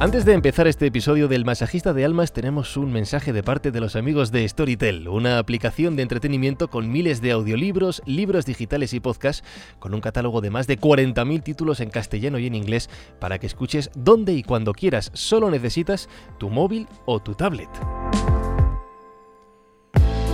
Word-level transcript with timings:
Antes 0.00 0.24
de 0.24 0.32
empezar 0.32 0.66
este 0.66 0.86
episodio 0.86 1.28
del 1.28 1.44
Masajista 1.44 1.92
de 1.92 2.06
Almas 2.06 2.32
tenemos 2.32 2.78
un 2.78 2.90
mensaje 2.90 3.34
de 3.34 3.42
parte 3.42 3.70
de 3.70 3.80
los 3.80 3.96
amigos 3.96 4.32
de 4.32 4.48
Storytel, 4.48 5.06
una 5.08 5.38
aplicación 5.38 5.94
de 5.94 6.00
entretenimiento 6.02 6.70
con 6.70 6.90
miles 6.90 7.20
de 7.20 7.32
audiolibros, 7.32 8.00
libros 8.06 8.46
digitales 8.46 8.94
y 8.94 9.00
podcasts, 9.00 9.44
con 9.78 9.92
un 9.92 10.00
catálogo 10.00 10.40
de 10.40 10.48
más 10.48 10.66
de 10.66 10.80
40.000 10.80 11.42
títulos 11.42 11.80
en 11.80 11.90
castellano 11.90 12.38
y 12.38 12.46
en 12.46 12.54
inglés 12.54 12.88
para 13.18 13.38
que 13.38 13.46
escuches 13.46 13.90
donde 13.94 14.32
y 14.32 14.42
cuando 14.42 14.72
quieras, 14.72 15.10
solo 15.12 15.50
necesitas 15.50 16.08
tu 16.38 16.48
móvil 16.48 16.88
o 17.04 17.20
tu 17.20 17.34
tablet. 17.34 17.68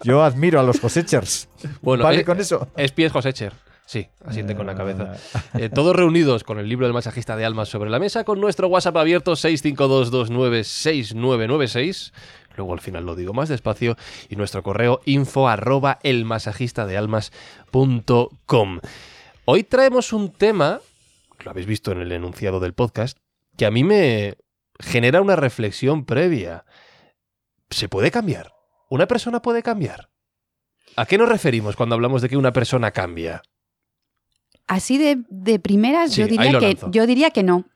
Yo 0.02 0.24
admiro 0.24 0.58
a 0.58 0.64
los 0.64 0.80
Josechers. 0.80 1.48
Bueno, 1.80 2.02
¿Vale 2.02 2.22
eh, 2.22 2.24
con 2.24 2.40
eso? 2.40 2.66
Espies 2.76 3.12
Josecher. 3.12 3.52
Sí, 3.86 4.06
asiente 4.26 4.54
con 4.56 4.66
la 4.66 4.74
cabeza. 4.74 5.12
Eh, 5.54 5.68
todos 5.70 5.94
reunidos 5.96 6.42
con 6.44 6.58
el 6.58 6.68
libro 6.68 6.84
del 6.86 6.92
masajista 6.92 7.36
de 7.36 7.46
almas 7.46 7.70
sobre 7.70 7.88
la 7.88 7.98
mesa, 7.98 8.24
con 8.24 8.38
nuestro 8.40 8.68
WhatsApp 8.68 8.96
abierto 8.98 9.32
652296996. 9.32 12.12
Luego 12.58 12.74
al 12.74 12.80
final 12.80 13.06
lo 13.06 13.14
digo 13.14 13.32
más 13.32 13.48
despacio. 13.48 13.96
Y 14.28 14.36
nuestro 14.36 14.62
correo 14.62 15.00
info 15.06 15.48
arroba 15.48 15.98
elmasajistadealmas.com. 16.02 18.80
Hoy 19.44 19.62
traemos 19.62 20.12
un 20.12 20.32
tema, 20.32 20.80
lo 21.42 21.50
habéis 21.50 21.66
visto 21.66 21.92
en 21.92 22.00
el 22.00 22.12
enunciado 22.12 22.60
del 22.60 22.74
podcast, 22.74 23.16
que 23.56 23.64
a 23.64 23.70
mí 23.70 23.84
me 23.84 24.36
genera 24.80 25.22
una 25.22 25.36
reflexión 25.36 26.04
previa. 26.04 26.66
¿Se 27.70 27.88
puede 27.88 28.10
cambiar? 28.10 28.52
¿Una 28.90 29.06
persona 29.06 29.40
puede 29.40 29.62
cambiar? 29.62 30.10
¿A 30.96 31.06
qué 31.06 31.16
nos 31.16 31.28
referimos 31.28 31.76
cuando 31.76 31.94
hablamos 31.94 32.22
de 32.22 32.28
que 32.28 32.36
una 32.36 32.52
persona 32.52 32.90
cambia? 32.90 33.42
Así 34.66 34.98
de, 34.98 35.18
de 35.30 35.60
primeras, 35.60 36.12
Sí, 36.12 36.22
yo, 36.22 36.26
diría 36.26 36.58
que, 36.58 36.76
yo 36.90 37.06
diría 37.06 37.30
que 37.30 37.44
no. 37.44 37.66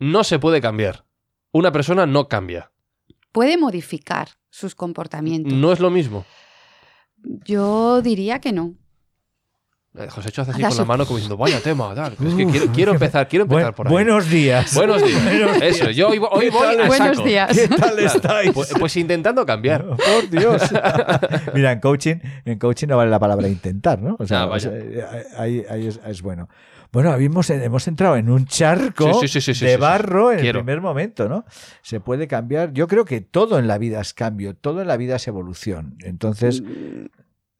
No 0.00 0.24
se 0.24 0.40
puede 0.40 0.60
cambiar. 0.60 1.04
Una 1.52 1.70
persona 1.70 2.06
no 2.06 2.26
cambia. 2.28 2.72
Puede 3.32 3.56
modificar 3.56 4.28
sus 4.50 4.74
comportamientos. 4.74 5.52
No 5.52 5.72
es 5.72 5.80
lo 5.80 5.90
mismo. 5.90 6.24
Yo 7.44 8.02
diría 8.02 8.40
que 8.40 8.52
no. 8.52 8.74
Eh, 9.94 10.08
José 10.08 10.32
Cho 10.32 10.40
hace 10.42 10.52
así 10.52 10.62
con 10.62 10.76
la 10.76 10.84
mano 10.86 11.04
como 11.04 11.18
diciendo, 11.18 11.36
vaya 11.36 11.60
tema, 11.60 11.94
tal. 11.94 12.12
Es 12.14 12.34
que 12.34 12.46
quiero, 12.46 12.72
quiero 12.72 12.92
empezar, 12.94 13.28
quiero 13.28 13.42
empezar 13.44 13.64
Buen- 13.64 13.74
por 13.74 13.86
ahí. 13.88 13.92
buenos 13.92 14.30
días. 14.30 14.74
Buenos 14.74 15.04
días. 15.04 15.22
Buenos 15.24 15.62
Eso, 15.62 15.84
días. 15.84 15.96
yo 15.96 16.08
hoy, 16.08 16.18
hoy 16.18 16.40
¿Qué 16.46 16.50
voy 16.50 16.62
tal 16.66 16.80
a 16.80 16.86
Buenos 16.86 17.16
saco. 17.16 17.28
días. 17.28 17.56
¿Qué 17.58 17.68
tal 17.68 17.98
estáis? 17.98 18.52
Pues, 18.52 18.72
pues 18.78 18.96
intentando 18.96 19.44
cambiar. 19.44 19.84
Por 19.86 20.30
Dios. 20.30 20.62
Mira, 21.54 21.72
en 21.72 21.80
coaching, 21.80 22.16
en 22.46 22.58
coaching 22.58 22.88
no 22.88 22.96
vale 22.96 23.10
la 23.10 23.18
palabra 23.20 23.46
intentar, 23.48 24.00
¿no? 24.00 24.16
O 24.18 24.26
sea, 24.26 24.42
Ah, 24.42 24.46
vaya. 24.46 24.70
o 24.70 24.72
sea, 24.72 25.22
ahí, 25.42 25.62
ahí 25.68 25.86
es, 25.86 26.00
es 26.06 26.22
bueno. 26.22 26.48
Bueno, 26.92 27.10
habíamos, 27.10 27.48
hemos 27.50 27.88
entrado 27.88 28.16
en 28.16 28.28
un 28.30 28.44
charco 28.44 29.14
Sí, 29.14 29.26
sí, 29.28 29.40
sí, 29.40 29.54
sí, 29.54 29.60
sí, 29.60 29.64
de 29.66 29.76
barro 29.78 30.30
en 30.30 30.40
Quiero. 30.40 30.58
el 30.58 30.64
primer 30.64 30.82
momento, 30.82 31.28
¿no? 31.28 31.44
Se 31.80 32.00
puede 32.00 32.28
cambiar. 32.28 32.72
Yo 32.74 32.86
creo 32.86 33.04
que 33.06 33.20
todo 33.22 33.58
en 33.58 33.66
la 33.66 33.78
vida 33.78 34.00
es 34.00 34.12
cambio, 34.12 34.54
todo 34.54 34.82
en 34.82 34.88
la 34.88 34.96
vida 34.98 35.16
es 35.16 35.26
evolución. 35.26 35.96
Entonces, 36.04 36.62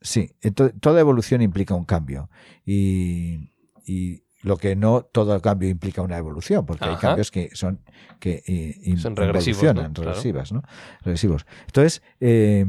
sí, 0.01 0.35
ento- 0.43 0.71
toda 0.79 0.99
evolución 0.99 1.41
implica 1.41 1.73
un 1.73 1.85
cambio. 1.85 2.29
Y, 2.63 3.49
y 3.85 4.23
lo 4.43 4.57
que 4.57 4.75
no, 4.75 5.01
todo 5.03 5.41
cambio 5.41 5.67
implica 5.69 6.01
una 6.03 6.17
evolución, 6.17 6.65
porque 6.65 6.85
hay 6.85 6.97
cambios 6.97 7.31
que 7.31 7.49
son 7.55 7.79
que 8.19 8.43
eh, 8.45 8.75
in- 8.83 8.99
Son 8.99 9.15
regresivos, 9.15 9.61
regresivas, 9.97 10.51
¿no? 10.51 10.61
Regresivos. 11.01 11.45
Entonces, 11.65 12.03
eh, 12.19 12.65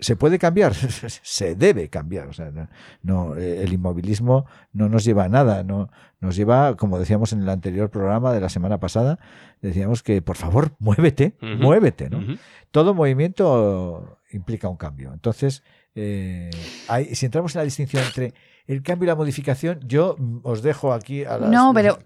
¿se 0.00 0.16
puede 0.16 0.38
cambiar? 0.38 0.74
se 1.22 1.54
debe 1.54 1.88
cambiar. 1.88 2.28
O 2.28 2.32
sea, 2.32 2.50
no, 2.50 2.68
no, 3.02 3.36
eh, 3.36 3.62
el 3.62 3.72
inmovilismo 3.72 4.46
no 4.72 4.88
nos 4.88 5.04
lleva 5.04 5.24
a 5.24 5.28
nada, 5.28 5.62
no, 5.62 5.90
nos 6.20 6.36
lleva, 6.36 6.76
como 6.76 6.98
decíamos 6.98 7.32
en 7.32 7.42
el 7.42 7.48
anterior 7.48 7.90
programa 7.90 8.32
de 8.32 8.40
la 8.40 8.48
semana 8.48 8.78
pasada, 8.80 9.18
decíamos 9.62 10.02
que 10.02 10.20
por 10.22 10.36
favor, 10.36 10.72
muévete, 10.78 11.36
muévete, 11.40 12.10
¿no? 12.10 12.20
Todo 12.70 12.94
movimiento 12.94 14.18
implica 14.32 14.68
un 14.68 14.76
cambio. 14.76 15.12
Entonces, 15.12 15.62
eh, 15.94 16.50
hay- 16.88 17.14
si 17.14 17.26
entramos 17.26 17.54
en 17.54 17.60
la 17.60 17.64
distinción 17.64 18.02
entre 18.04 18.34
el 18.66 18.82
cambio 18.82 19.06
y 19.06 19.08
la 19.08 19.16
modificación, 19.16 19.80
yo 19.86 20.16
os 20.42 20.62
dejo 20.62 20.92
aquí 20.92 21.24
a 21.24 21.38
las... 21.38 21.50
No, 21.50 21.72
pero 21.74 21.98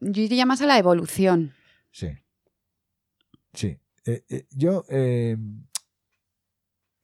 yo 0.00 0.22
iría 0.22 0.46
más 0.46 0.60
a 0.62 0.66
la 0.66 0.78
evolución. 0.78 1.52
Sí. 1.90 2.10
Sí. 3.52 3.78
Eh, 4.06 4.22
eh, 4.28 4.46
yo, 4.52 4.84
eh, 4.88 5.36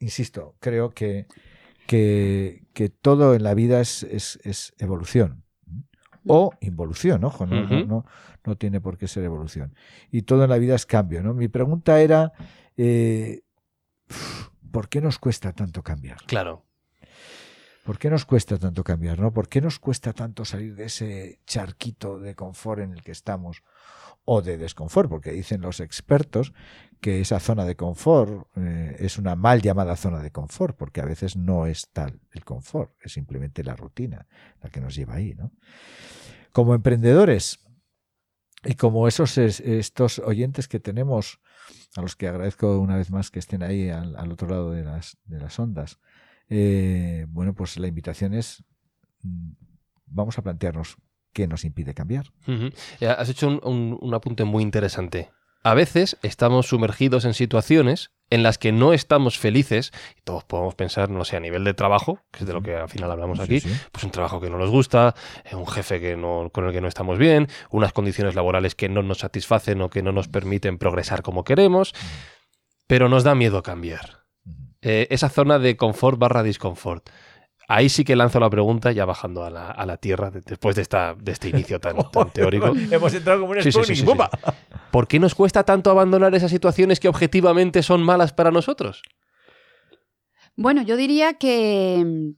insisto, 0.05 0.55
creo 0.61 0.91
que, 0.91 1.27
que, 1.87 2.65
que 2.73 2.89
todo 2.91 3.35
en 3.35 3.43
la 3.43 3.55
vida 3.55 3.81
es, 3.81 4.03
es, 4.05 4.39
es 4.45 4.75
evolución. 4.79 5.43
O 6.27 6.53
involución, 6.61 7.23
ojo, 7.25 7.45
no, 7.45 7.85
no, 7.85 8.07
no 8.45 8.57
tiene 8.57 8.81
por 8.81 8.97
qué 8.97 9.09
ser 9.09 9.25
evolución. 9.25 9.75
Y 10.11 10.23
todo 10.23 10.45
en 10.45 10.51
la 10.51 10.57
vida 10.57 10.75
es 10.75 10.87
cambio, 10.87 11.23
¿no? 11.23 11.35
Mi 11.35 11.49
pregunta 11.49 12.01
era, 12.01 12.33
eh, 12.79 13.43
¿por 14.71 14.89
qué 14.89 15.03
nos 15.03 15.19
cuesta 15.19 15.53
tanto 15.53 15.83
cambiar? 15.83 16.17
Claro. 16.27 16.65
¿Por 17.85 17.99
qué 17.99 18.09
nos 18.09 18.25
cuesta 18.25 18.59
tanto 18.59 18.83
cambiar? 18.83 19.19
¿no? 19.21 19.35
¿Por 19.35 19.49
qué 19.49 19.61
nos 19.61 19.79
cuesta 19.79 20.15
tanto 20.15 20.47
salir 20.47 20.75
de 20.75 20.87
ese 20.87 21.41
charquito 21.47 22.19
de 22.19 22.35
confort 22.35 22.81
en 22.81 22.93
el 22.93 23.03
que 23.03 23.13
estamos? 23.13 23.63
O 24.27 24.41
de 24.41 24.57
desconfort, 24.57 25.09
porque 25.11 25.33
dicen 25.33 25.61
los 25.61 25.81
expertos 25.81 26.55
que 27.01 27.21
esa 27.21 27.39
zona 27.41 27.67
de 27.67 27.77
confort 27.77 28.47
eh, 28.57 28.97
es 28.99 29.19
una 29.19 29.37
mal 29.37 29.61
llamada 29.61 29.97
zona 29.97 30.21
de 30.23 30.31
confort, 30.31 30.77
porque 30.77 31.03
a 31.03 31.05
veces 31.05 31.37
no 31.37 31.67
es 31.67 31.91
tal 31.93 32.21
el 32.33 32.43
confort, 32.45 32.93
es 33.03 33.13
simplemente 33.13 33.63
la 33.63 33.77
rutina 33.77 34.27
la 34.63 34.71
que 34.71 34.81
nos 34.81 34.95
lleva 34.95 35.15
ahí. 35.17 35.35
¿no? 35.35 35.53
Como 36.53 36.75
emprendedores 36.75 37.59
y 38.65 38.75
como 38.77 39.07
esos 39.09 39.37
es- 39.37 39.61
estos 39.61 40.19
oyentes 40.21 40.69
que 40.69 40.81
tenemos, 40.81 41.41
a 41.97 42.01
los 42.01 42.17
que 42.17 42.29
agradezco 42.29 42.79
una 42.79 42.97
vez 42.97 43.11
más 43.11 43.31
que 43.31 43.41
estén 43.41 43.63
ahí 43.63 43.91
al, 43.91 44.17
al 44.17 44.33
otro 44.33 44.49
lado 44.49 44.71
de 44.71 44.85
las, 44.85 45.19
de 45.25 45.39
las 45.41 45.59
ondas, 45.59 45.99
eh, 46.49 47.27
bueno, 47.29 47.55
pues 47.55 47.77
la 47.79 47.89
invitación 47.89 48.33
es, 48.33 48.65
mm, 49.23 49.51
vamos 50.07 50.39
a 50.39 50.43
plantearnos 50.43 50.97
qué 51.35 51.47
nos 51.47 51.65
impide 51.67 51.93
cambiar. 51.93 52.33
Eh, 52.47 53.07
Has 53.09 53.29
hecho 53.29 53.49
un, 53.49 53.61
un- 53.63 53.99
un 54.01 54.15
apunte 54.15 54.45
muy 54.45 54.63
interesante. 54.63 55.31
A 55.67 55.73
veces 55.75 56.19
estamos 56.23 56.69
sumergidos 56.69 57.25
en 57.25 57.33
situaciones 57.35 58.11
en 58.31 58.43
las 58.43 58.59
que 58.59 58.71
no 58.73 58.93
estamos 58.93 59.39
felices, 59.39 59.93
y 60.17 60.21
todos 60.23 60.45
podemos 60.45 60.75
pensar, 60.75 61.09
no 61.11 61.25
sé, 61.25 61.37
a 61.37 61.41
nivel 61.41 61.65
de 61.65 61.73
trabajo, 61.75 62.21
que 62.33 62.41
es 62.41 62.47
de 62.47 62.53
lo 62.53 62.63
que 62.63 62.75
al 62.77 62.89
final 62.89 63.11
hablamos 63.11 63.39
aquí, 63.41 63.61
sí. 63.61 63.71
pues 63.93 64.05
un 64.05 64.11
trabajo 64.11 64.41
que 64.41 64.51
no 64.51 64.59
nos 64.59 64.71
gusta, 64.71 65.15
eh, 65.45 65.55
un 65.57 65.67
jefe 65.67 66.01
que 66.01 66.17
no, 66.17 66.51
con 66.53 66.67
el 66.67 66.73
que 66.73 66.81
no 66.83 66.89
estamos 66.89 67.19
bien, 67.19 67.49
unas 67.71 67.93
condiciones 67.93 68.35
laborales 68.35 68.75
que 68.75 68.89
no 68.89 69.03
nos 69.03 69.19
satisfacen 69.19 69.81
o 69.83 69.89
que 69.91 70.03
no 70.03 70.13
nos 70.13 70.29
permiten 70.29 70.79
progresar 70.79 71.23
como 71.23 71.45
queremos, 71.45 71.95
pero 72.87 73.09
nos 73.09 73.25
da 73.25 73.35
miedo 73.35 73.63
cambiar. 73.63 74.25
Eh, 74.83 75.07
esa 75.11 75.31
zona 75.31 75.59
de 75.59 75.77
confort 75.79 76.19
barra 76.19 76.43
disconfort. 76.43 77.09
Ahí 77.67 77.89
sí 77.89 78.05
que 78.05 78.15
lanzo 78.15 78.39
la 78.41 78.51
pregunta, 78.51 78.93
ya 78.93 79.05
bajando 79.07 79.43
a 79.45 79.51
la, 79.51 79.71
a 79.71 79.87
la 79.87 79.97
tierra, 79.97 80.31
de- 80.31 80.43
después 80.43 80.77
de, 80.77 80.83
esta, 80.83 81.15
de 81.15 81.33
este 81.33 81.49
inicio 81.49 81.81
tan, 81.81 81.97
tan 82.13 82.31
teórico. 82.31 82.73
Hemos 82.91 83.15
entrado 83.15 83.41
como 83.41 83.53
un 83.53 83.63
Sí, 83.63 83.73
sí, 83.73 83.97
sí. 83.97 84.05
¿Por 84.91 85.09
qué 85.09 85.19
nos 85.19 85.35
cuesta 85.35 85.65
tanto 85.65 85.91
abandonar 85.91 86.35
esas 86.35 86.51
situaciones 86.51 87.01
que 87.01 87.09
objetivamente 87.09 87.83
son 87.83 88.03
malas 88.03 88.33
para 88.33 88.51
nosotros? 88.51 89.03
Bueno, 90.57 90.83
yo 90.83 90.97
diría 90.97 91.35
que, 91.35 92.33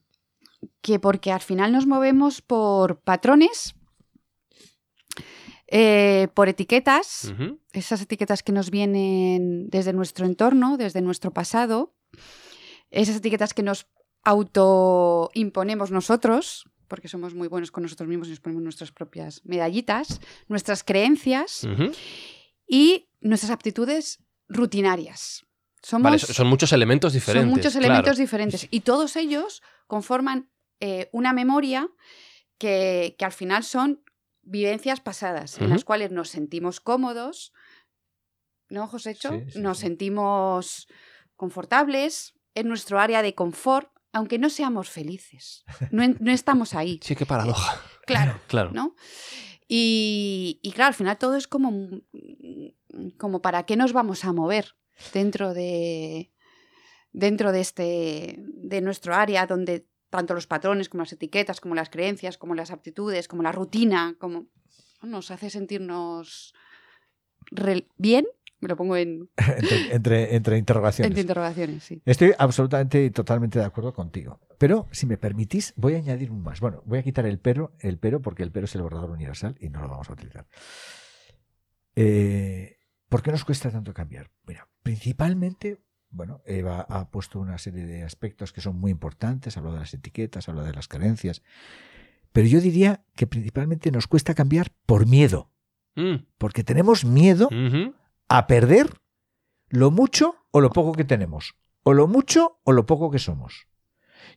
que 0.81 0.99
porque 1.01 1.33
al 1.33 1.41
final 1.41 1.73
nos 1.73 1.87
movemos 1.87 2.41
por 2.41 3.01
patrones, 3.01 3.75
eh, 5.69 6.29
por 6.35 6.49
etiquetas, 6.49 7.33
esas 7.73 8.01
etiquetas 8.01 8.43
que 8.43 8.53
nos 8.53 8.71
vienen 8.71 9.69
desde 9.69 9.93
nuestro 9.93 10.25
entorno, 10.25 10.77
desde 10.77 11.03
nuestro 11.03 11.33
pasado, 11.33 11.95
esas 12.91 13.17
etiquetas 13.17 13.53
que 13.53 13.63
nos 13.65 13.89
autoimponemos 14.27 15.91
nosotros, 15.91 16.65
porque 16.89 17.09
somos 17.09 17.35
muy 17.35 17.49
buenos 17.49 17.71
con 17.71 17.83
nosotros 17.83 18.09
mismos 18.09 18.29
y 18.29 18.31
nos 18.31 18.41
ponemos 18.41 18.63
nuestras 18.63 18.93
propias 18.93 19.41
medallitas, 19.45 20.21
nuestras 20.49 20.83
creencias 20.85 21.67
y 22.67 23.09
nuestras 23.21 23.51
aptitudes 23.51 24.19
rutinarias. 24.49 25.45
Somos, 25.83 26.05
Vale, 26.05 26.19
so- 26.19 26.33
son 26.33 26.49
muchos 26.49 26.73
elementos 26.73 27.13
diferentes. 27.13 27.45
son 27.49 27.57
muchos 27.57 27.73
claro. 27.75 27.87
elementos 27.87 28.19
diferentes 28.19 28.67
y 28.71 28.81
todos 28.81 29.17
ellos 29.17 29.63
conforman 29.87 30.51
eh, 30.81 31.09
una 31.13 31.33
memoria 31.33 31.89
que, 32.59 33.15
que 33.19 33.25
al 33.25 33.33
final 33.33 33.63
son 33.65 34.03
vivencias 34.43 35.01
pasadas 35.01 35.59
en 35.61 35.71
las 35.71 35.85
cuales 35.85 36.11
nos 36.13 36.29
sentimos 36.31 36.81
cómodos, 36.81 37.53
¿no, 38.69 38.87
Josécho? 38.87 39.31
Sí, 39.31 39.45
sí, 39.53 39.59
nos 39.61 39.79
sí. 39.79 39.83
sentimos 39.87 40.87
confortables 41.37 42.35
en 42.55 42.69
nuestro 42.69 42.99
área 43.01 43.23
de 43.23 43.35
confort, 43.35 43.91
aunque 44.13 44.39
no 44.39 44.51
seamos 44.51 44.89
felices. 44.91 45.65
No, 45.91 46.03
no 46.21 46.33
estamos 46.33 46.75
ahí, 46.75 47.01
Sí, 47.03 47.15
qué 47.17 47.27
paradoja. 47.27 47.81
claro. 48.07 48.41
Claro. 48.47 48.71
¿no? 48.73 48.95
Y, 49.69 50.61
y 50.63 50.71
claro, 50.73 50.89
al 50.89 50.95
final 50.95 51.19
todo 51.19 51.37
es 51.37 51.49
como, 51.49 52.01
como 53.19 53.43
para 53.43 53.65
qué 53.65 53.77
nos 53.77 53.93
vamos 53.93 54.25
a 54.25 54.33
mover 54.33 54.75
dentro 55.13 55.53
de 55.55 56.33
dentro 57.13 57.51
de 57.51 57.61
este 57.61 58.37
de 58.39 58.81
nuestro 58.81 59.15
área 59.15 59.47
donde 59.47 59.89
tanto 60.11 60.35
los 60.35 60.47
patrones 60.47 60.89
como 60.89 61.03
las 61.03 61.13
etiquetas, 61.13 61.61
como 61.61 61.75
las 61.75 61.91
creencias, 61.91 62.39
como 62.39 62.55
las 62.55 62.71
aptitudes, 62.71 63.27
como 63.27 63.43
la 63.43 63.53
rutina, 63.53 64.15
como 64.21 64.47
nos 65.03 65.31
hace 65.31 65.51
sentirnos 65.51 66.55
bien, 67.97 68.27
me 68.67 68.71
lo 68.71 68.77
pongo 68.77 68.97
en, 68.97 69.31
entre, 69.37 69.95
entre, 69.95 70.35
entre 70.37 70.59
interrogaciones. 70.59 71.11
entre 71.11 71.21
interrogaciones, 71.23 71.85
sí. 71.85 72.03
Estoy 72.05 72.33
absolutamente 72.37 73.05
y 73.05 73.11
totalmente 73.11 73.59
de 73.61 73.65
acuerdo 73.65 73.95
contigo. 73.95 74.41
Pero, 74.59 74.89
si 74.91 75.07
me 75.07 75.17
permitís, 75.17 75.73
voy 75.77 75.95
a 75.95 75.99
añadir 75.99 76.31
un 76.33 76.43
más. 76.43 76.61
Bueno, 76.61 76.83
voy 76.87 76.99
a 76.99 77.03
quitar 77.03 77.27
el 77.27 77.39
pero, 77.39 77.73
el 77.81 77.99
pero 77.99 78.21
porque 78.21 78.43
el 78.43 78.51
pero 78.51 78.65
es 78.65 78.75
el 78.75 78.83
borrador 78.83 79.11
universal 79.11 79.57
y 79.61 79.69
no 79.71 79.81
lo 79.81 79.89
vamos 79.89 80.11
a 80.11 80.13
utilizar. 80.15 80.47
Eh, 81.95 82.79
¿Por 83.09 83.23
qué 83.23 83.31
nos 83.31 83.45
cuesta 83.45 83.71
tanto 83.71 83.95
cambiar? 83.95 84.31
Mira, 84.47 84.69
principalmente, 84.83 85.81
bueno, 86.11 86.43
Eva 86.45 86.85
ha 86.89 87.11
puesto 87.11 87.39
una 87.39 87.59
serie 87.59 87.87
de 87.87 88.03
aspectos 88.03 88.53
que 88.53 88.61
son 88.61 88.77
muy 88.79 88.91
importantes, 88.91 89.57
habló 89.57 89.73
de 89.73 89.79
las 89.81 89.95
etiquetas, 89.95 90.49
habló 90.49 90.65
de 90.65 90.73
las 90.73 90.89
creencias, 90.89 91.43
pero 92.33 92.49
yo 92.49 92.61
diría 92.61 93.05
que 93.15 93.27
principalmente 93.27 93.91
nos 93.93 94.07
cuesta 94.09 94.35
cambiar 94.35 94.73
por 94.87 95.07
miedo, 95.07 95.51
Mm. 95.99 96.27
porque 96.37 96.63
tenemos 96.63 97.07
miedo. 97.07 97.49
A 98.29 98.47
perder 98.47 98.91
lo 99.69 99.91
mucho 99.91 100.37
o 100.51 100.61
lo 100.61 100.71
poco 100.71 100.93
que 100.93 101.05
tenemos, 101.05 101.55
o 101.83 101.93
lo 101.93 102.07
mucho 102.07 102.61
o 102.65 102.73
lo 102.73 102.87
poco 102.87 103.11
que 103.11 103.19
somos. 103.19 103.67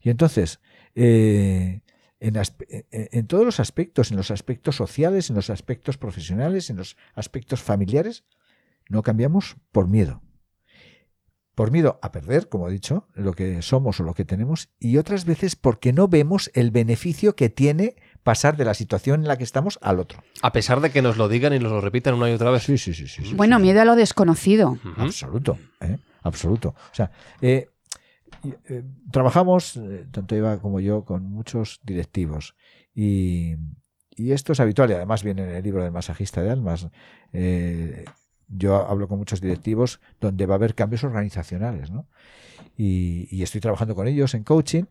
Y 0.02 0.10
entonces, 0.10 0.60
eh, 0.96 1.82
en, 2.20 2.36
en- 2.36 2.86
en 2.92 3.28
todos 3.28 3.46
los 3.46 3.60
aspectos, 3.60 4.12
en 4.12 4.18
los 4.18 4.32
aspectos 4.32 4.76
sociales, 4.76 5.30
en 5.30 5.36
los 5.36 5.50
aspectos 5.50 5.98
profesionales, 5.98 6.70
en 6.70 6.78
los 6.78 6.98
aspectos 7.16 7.62
familiares, 7.62 8.26
no 8.90 9.04
cambiamos 9.04 9.58
por 9.72 9.88
miedo. 9.88 10.22
Por 11.56 11.72
miedo 11.72 12.00
a 12.02 12.12
perder, 12.12 12.48
como 12.48 12.70
he 12.70 12.72
dicho, 12.72 13.08
lo 13.14 13.34
que 13.34 13.62
somos 13.62 14.00
o 14.00 14.04
lo 14.04 14.14
que 14.14 14.24
tenemos, 14.26 14.70
y 14.80 14.98
otras 14.98 15.26
veces 15.26 15.56
porque 15.56 15.92
no 15.94 16.08
vemos 16.08 16.50
el 16.54 16.72
beneficio 16.72 17.36
que 17.36 17.50
tiene 17.50 17.96
pasar 18.24 18.58
de 18.58 18.66
la 18.66 18.74
situación 18.74 19.22
en 19.22 19.28
la 19.28 19.38
que 19.38 19.44
estamos 19.44 19.80
al 19.82 20.00
otro. 20.00 20.24
A 20.42 20.52
pesar 20.52 20.82
de 20.82 20.92
que 20.92 21.02
nos 21.02 21.18
lo 21.18 21.28
digan 21.28 21.54
y 21.54 21.60
nos 21.60 21.72
lo 21.72 21.82
repitan 21.82 22.14
una 22.14 22.30
y 22.30 22.34
otra 22.34 22.52
vez. 22.52 22.64
Sí, 22.64 22.78
sí, 22.78 22.94
sí, 22.94 23.08
sí. 23.08 23.34
Bueno, 23.34 23.58
sí. 23.58 23.64
miedo 23.64 23.82
a 23.82 23.86
lo 23.86 23.96
desconocido. 23.96 24.78
Absoluto, 24.98 25.58
¿eh? 25.82 25.98
absoluto. 26.24 26.70
O 26.70 26.96
sea, 26.96 27.12
eh, 27.42 27.70
eh, 28.70 28.84
trabajamos, 29.12 29.78
eh, 29.78 30.06
tanto 30.12 30.36
Eva 30.36 30.60
como 30.60 30.80
yo, 30.80 31.04
con 31.04 31.24
muchos 31.24 31.80
directivos 31.84 32.56
y, 32.94 33.56
y 34.16 34.32
esto 34.32 34.54
es 34.54 34.60
habitual 34.60 34.90
y 34.90 34.94
además 34.94 35.24
viene 35.24 35.44
en 35.44 35.50
el 35.50 35.64
libro 35.64 35.84
del 35.84 35.92
masajista 35.92 36.42
de 36.42 36.52
almas. 36.52 36.88
Eh, 37.34 38.06
yo 38.48 38.76
hablo 38.88 39.08
con 39.08 39.20
muchos 39.20 39.42
directivos 39.42 40.00
donde 40.20 40.46
va 40.46 40.56
a 40.56 40.58
haber 40.58 40.74
cambios 40.74 41.04
organizacionales, 41.04 41.92
¿no? 41.92 42.08
Y, 42.78 43.28
y 43.30 43.44
estoy 43.44 43.62
trabajando 43.62 43.94
con 43.94 44.08
ellos 44.08 44.34
en 44.34 44.44
coaching 44.44 44.86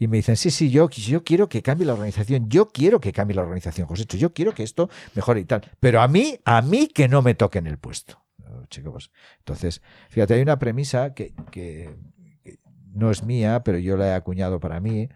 y 0.00 0.08
me 0.08 0.16
dicen, 0.16 0.34
sí, 0.36 0.50
sí, 0.50 0.70
yo, 0.70 0.88
yo 0.90 1.22
quiero 1.22 1.48
que 1.48 1.62
cambie 1.62 1.86
la 1.86 1.92
organización, 1.92 2.48
yo 2.48 2.70
quiero 2.70 2.98
que 3.00 3.12
cambie 3.12 3.36
la 3.36 3.42
organización, 3.42 3.86
José, 3.86 4.04
yo 4.18 4.32
quiero 4.32 4.52
que 4.54 4.62
esto 4.64 4.88
mejore 5.14 5.40
y 5.40 5.44
tal, 5.44 5.60
pero 5.78 6.00
a 6.00 6.08
mí, 6.08 6.40
a 6.44 6.62
mí 6.62 6.88
que 6.88 7.06
no 7.06 7.20
me 7.22 7.34
toquen 7.34 7.66
el 7.66 7.76
puesto. 7.78 8.20
Oh, 8.44 8.64
chicos, 8.66 9.12
entonces, 9.38 9.82
fíjate, 10.08 10.34
hay 10.34 10.40
una 10.42 10.58
premisa 10.58 11.12
que, 11.14 11.34
que- 11.52 11.94
que 12.42 12.58
no 12.92 13.10
es 13.10 13.22
mía, 13.22 13.62
pero 13.62 13.78
yo 13.78 13.96
la 13.98 14.08
he 14.08 14.14
acuñado 14.14 14.58
para 14.58 14.80
mí, 14.80 15.08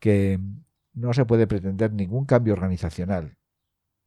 que 0.00 0.40
no 0.94 1.12
se 1.12 1.24
puede 1.26 1.46
pretender 1.46 1.92
ningún 1.92 2.24
cambio 2.24 2.54
organizacional, 2.54 3.36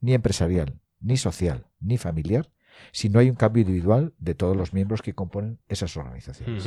ni 0.02 0.14
empresarial, 0.16 0.82
ni 1.00 1.18
social, 1.18 1.68
ni 1.80 1.98
familiar, 2.00 2.52
si 2.92 3.10
no 3.10 3.20
hay 3.20 3.30
un 3.30 3.36
cambio 3.36 3.62
individual 3.62 4.14
de 4.18 4.34
todos 4.36 4.58
los 4.58 4.74
miembros 4.74 5.02
que 5.04 5.14
componen 5.14 5.60
esas 5.70 5.96
organizaciones. 5.96 6.66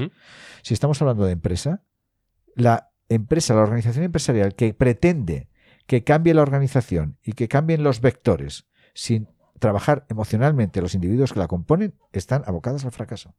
Si 0.63 0.73
estamos 0.75 1.03
hablando 1.03 1.25
de 1.25 1.33
empresa, 1.33 1.83
la 2.55 2.91
empresa, 3.09 3.55
la 3.55 3.63
organización 3.63 4.05
empresarial 4.05 4.55
que 4.55 4.75
pretende 4.75 5.49
que 5.87 6.05
cambie 6.05 6.35
la 6.35 6.43
organización 6.43 7.17
y 7.25 7.33
que 7.33 7.49
cambien 7.49 7.83
los 7.83 8.01
vectores 8.01 8.67
sin 8.95 9.29
trabajar 9.59 10.05
emocionalmente 10.09 10.81
los 10.83 10.95
individuos 10.95 11.33
que 11.33 11.39
la 11.41 11.49
componen, 11.49 11.95
están 12.13 12.43
abocadas 12.47 12.85
al 12.85 12.93
fracaso. 12.93 13.35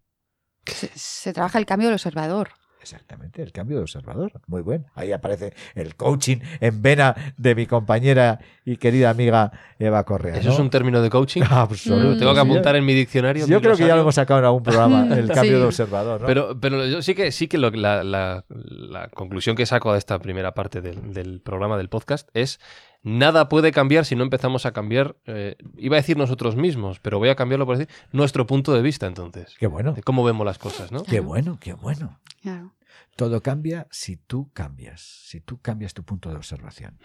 Se, 0.66 0.90
se 0.96 1.32
trabaja 1.34 1.60
el 1.60 1.66
cambio 1.66 1.88
del 1.88 1.94
observador. 1.96 2.50
Exactamente, 2.82 3.42
el 3.44 3.52
cambio 3.52 3.76
de 3.78 3.84
observador. 3.84 4.32
Muy 4.48 4.62
bueno. 4.62 4.86
Ahí 4.96 5.12
aparece 5.12 5.54
el 5.76 5.96
coaching 5.96 6.38
en 6.62 6.82
vena 6.82 7.14
de 7.38 7.54
mi 7.54 7.66
compañera 7.66 8.40
y 8.64 8.78
querida 8.78 9.10
amiga 9.10 9.52
Eva 9.80 10.04
Correa. 10.06 10.38
¿Eso 10.38 10.48
¿no? 10.48 10.54
es 10.54 10.60
un 10.62 10.70
término 10.70 11.02
de 11.02 11.10
coaching? 11.10 11.42
Absoluto. 11.50 12.16
Mm. 12.16 12.20
Tengo 12.20 12.34
que 12.34 12.40
apuntar 12.40 12.78
en 12.78 12.86
mi 12.86 12.94
diccionario. 12.94 13.46
Yo 13.48 13.58
mi 13.58 13.62
creo 13.62 13.76
que 13.76 13.86
ya 13.86 13.96
lo 13.96 14.02
hemos 14.02 14.16
sacado 14.16 14.40
en 14.40 14.46
algún 14.46 14.64
programa, 14.64 15.04
el 15.14 15.28
cambio 15.34 15.56
Sí. 15.56 15.60
de 15.60 15.64
observador. 15.66 16.22
¿no? 16.22 16.28
Pero, 16.28 16.58
pero 16.60 16.86
yo 16.86 17.02
sí 17.02 17.16
que 17.16 17.34
sí 17.34 17.50
que 17.50 17.58
lo- 17.58 17.70
la, 17.72 18.02
la- 18.06 18.46
la 18.90 19.10
conclusión 19.10 19.56
que 19.56 19.66
saco 19.66 19.92
de 19.94 20.00
esta 20.00 20.20
primera 20.20 20.54
parte 20.54 20.82
del, 20.82 21.14
del 21.14 21.42
programa 21.42 21.78
del 21.78 21.90
podcast 21.90 22.30
es 22.34 22.60
nada 23.04 23.50
puede 23.50 23.72
cambiar 23.72 24.06
si 24.06 24.16
no 24.16 24.24
empezamos 24.24 24.66
a 24.66 24.72
cambiar, 24.72 25.16
eh, 25.26 25.56
iba 25.78 25.96
a 25.96 26.02
decir 26.02 26.18
nosotros 26.18 26.56
mismos, 26.56 27.00
pero 27.00 27.20
voy 27.20 27.30
a 27.30 27.36
cambiarlo 27.36 27.66
por 27.66 27.78
decir 27.78 27.94
nuestro 28.12 28.46
punto 28.46 28.74
de 28.74 28.82
vista 28.82 29.08
entonces, 29.08 29.56
Qué 29.60 29.68
bueno, 29.68 29.94
de 29.94 30.04
cómo 30.04 30.24
vemos 30.24 30.46
las 30.46 30.58
cosas, 30.58 30.92
¿no? 30.92 31.04
qué 31.04 31.20
bueno, 31.20 31.58
qué 31.60 31.74
bueno. 31.74 32.20
Claro. 32.42 32.74
Todo 33.16 33.42
cambia 33.42 33.88
si 33.92 34.16
tú 34.16 34.50
cambias, 34.54 35.02
si 35.02 35.42
tú 35.42 35.60
cambias 35.60 35.94
tu 35.94 36.04
punto 36.04 36.30
de 36.30 36.38
observación. 36.38 36.98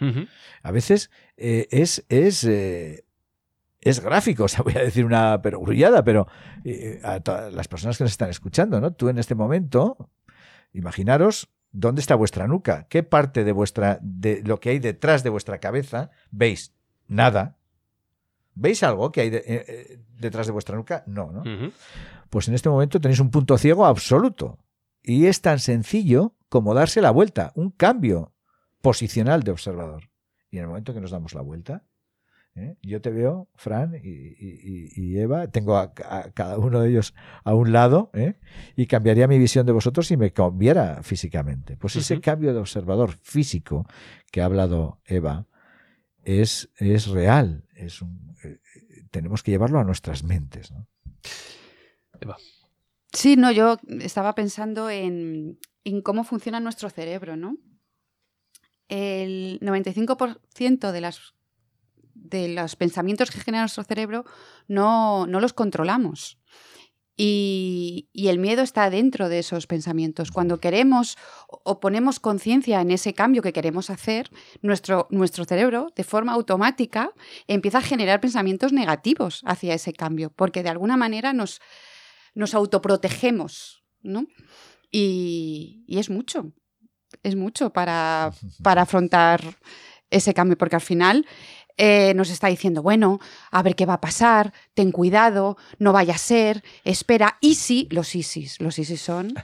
A 0.63 0.71
veces 0.71 1.11
eh, 1.37 1.67
es, 1.73 2.05
es, 2.09 2.45
eh, 2.45 3.05
es 3.81 4.01
gráfico, 4.01 4.45
o 4.45 4.49
sea, 4.49 4.63
voy 4.63 4.75
a 4.77 4.83
decir 4.83 5.05
una 5.05 5.43
perogrullada, 5.43 6.05
pero 6.05 6.29
eh, 6.65 7.01
a 7.03 7.19
todas 7.21 7.53
las 7.53 7.67
personas 7.67 7.99
que 7.99 8.05
nos 8.05 8.13
están 8.13 8.31
escuchando, 8.31 8.81
¿no? 8.81 8.93
Tú 8.93 9.09
en 9.09 9.19
este 9.19 9.35
momento, 9.35 10.11
imaginaros 10.73 11.49
dónde 11.75 12.01
está 12.01 12.15
vuestra 12.15 12.47
nuca, 12.47 12.87
qué 12.89 13.03
parte 13.03 13.45
de 13.45 13.53
vuestra, 13.53 13.99
de 14.01 14.43
lo 14.45 14.61
que 14.61 14.71
hay 14.71 14.79
detrás 14.79 15.23
de 15.23 15.29
vuestra 15.31 15.59
cabeza 15.59 16.11
veis. 16.31 16.73
Nada. 17.09 17.57
¿Veis 18.55 18.83
algo 18.85 19.11
que 19.13 19.21
hay 19.23 19.31
de- 19.31 19.39
eh, 19.47 19.65
eh, 19.69 19.99
detrás 20.19 20.47
de 20.47 20.53
vuestra 20.53 20.77
nuca? 20.77 21.03
No, 21.07 21.31
¿no? 21.33 21.43
Pues 22.31 22.49
en 22.49 22.55
este 22.55 22.69
momento 22.71 23.01
tenéis 23.01 23.21
un 23.21 23.31
punto 23.31 23.59
ciego 23.59 23.85
absoluto. 23.85 24.59
Y 25.03 25.27
es 25.27 25.41
tan 25.43 25.59
sencillo 25.59 26.35
como 26.49 26.73
darse 26.73 27.01
la 27.03 27.11
vuelta, 27.11 27.53
un 27.57 27.71
cambio 27.71 28.33
posicional 28.81 29.43
de 29.43 29.51
observador. 29.51 30.05
Y 30.51 30.59
en 30.59 30.63
el 30.63 30.69
momento 30.69 30.95
que 30.95 31.01
nos 31.01 31.11
damos 31.11 31.35
la 31.35 31.43
vuelta, 31.43 31.83
¿eh? 32.57 32.77
yo 32.83 33.01
te 33.01 33.11
veo, 33.11 33.49
Fran 33.55 33.95
y, 33.95 34.09
y- 34.09 34.59
y- 34.63 34.89
y 34.95 35.19
Eva, 35.19 35.49
tengo 35.49 35.77
a, 35.77 35.93
a 36.09 36.31
cada 36.33 36.59
uno 36.59 36.81
de 36.81 36.91
ellos 36.91 37.15
a 37.45 37.55
un 37.55 37.73
lado, 37.73 38.11
¿eh? 38.15 38.35
y 38.77 38.87
cambiaría 38.87 39.27
mi 39.29 39.39
visión 39.39 39.67
de 39.67 39.73
vosotros 39.73 40.07
si 40.07 40.17
me 40.17 40.33
cambiara 40.33 41.03
físicamente. 41.03 41.77
Pues 41.77 41.97
ese 41.97 42.21
cambio 42.21 42.53
de 42.53 42.61
observador 42.61 43.19
físico 43.23 43.87
que 44.31 44.41
ha 44.43 44.45
hablado 44.47 45.01
Eva 45.05 45.47
es, 46.23 46.71
es 46.77 47.09
real. 47.09 47.65
Es 47.75 48.01
un- 48.03 48.35
eh, 48.45 48.59
tenemos 49.11 49.43
que 49.43 49.51
llevarlo 49.51 49.79
a 49.81 49.85
nuestras 49.85 50.23
mentes. 50.25 50.71
¿no? 50.71 50.87
Sí, 53.13 53.37
no, 53.37 53.53
yo 53.53 53.79
estaba 54.01 54.35
pensando 54.35 54.91
en, 54.91 55.59
en 55.85 56.03
cómo 56.03 56.25
funciona 56.25 56.59
nuestro 56.61 56.91
cerebro, 56.91 57.37
¿no? 57.37 57.57
El 58.89 59.59
95% 59.61 60.93
de, 60.93 61.01
las, 61.01 61.34
de 62.15 62.49
los 62.49 62.77
pensamientos 62.77 63.31
que 63.31 63.41
genera 63.41 63.63
nuestro 63.63 63.85
cerebro 63.85 64.25
no, 64.69 65.27
no 65.27 65.41
los 65.41 65.53
controlamos. 65.53 66.39
Y, 67.17 68.09
y 68.13 68.27
el 68.27 68.41
miedo 68.41 68.63
está 68.63 68.91
dentro 68.91 69.29
de 69.29 69.39
esos 69.39 69.69
pensamientos. 69.69 70.33
Cuando 70.33 70.59
queremos 70.59 71.17
o 71.47 71.79
ponemos 71.79 72.19
conciencia 72.19 72.81
en 72.81 72.91
ese 72.91 73.15
cambio 73.15 73.41
que 73.41 73.53
queremos 73.53 73.89
hacer, 73.89 74.31
nuestro, 74.63 75.07
nuestro 75.11 75.45
cerebro, 75.45 75.93
de 75.95 76.03
forma 76.03 76.33
automática, 76.33 77.13
empieza 77.47 77.79
a 77.79 77.83
generar 77.83 78.21
pensamientos 78.21 78.73
negativos 78.73 79.43
hacia 79.45 79.75
ese 79.75 79.93
cambio, 79.93 80.31
porque 80.35 80.65
de 80.65 80.71
alguna 80.71 80.97
manera 80.97 81.33
nos, 81.33 81.61
nos 82.35 82.53
autoprotegemos, 82.53 83.85
¿no? 84.03 84.27
Y, 84.91 85.85
y 85.87 85.99
es 85.99 86.11
mucho, 86.11 86.53
es 87.23 87.37
mucho 87.37 87.73
para, 87.73 88.33
para 88.63 88.83
afrontar 88.83 89.41
ese 90.11 90.35
cambio, 90.35 90.59
porque 90.59 90.77
al 90.77 90.83
final 90.83 91.27
eh, 91.77 92.13
nos 92.15 92.31
está 92.31 92.49
diciendo, 92.49 92.83
bueno, 92.83 93.21
a 93.51 93.63
ver 93.63 93.75
qué 93.75 93.87
va 93.87 93.95
a 93.95 94.01
pasar, 94.01 94.53
ten 94.75 94.93
cuidado, 94.93 95.57
no 95.79 95.93
vaya 95.93 96.15
a 96.15 96.19
ser, 96.19 96.63
espera. 96.85 97.37
Y 97.41 97.57
si, 97.57 97.89
los 97.91 98.15
ISIS, 98.15 98.61
los 98.61 98.79
ISIS 98.79 99.01
son, 99.01 99.35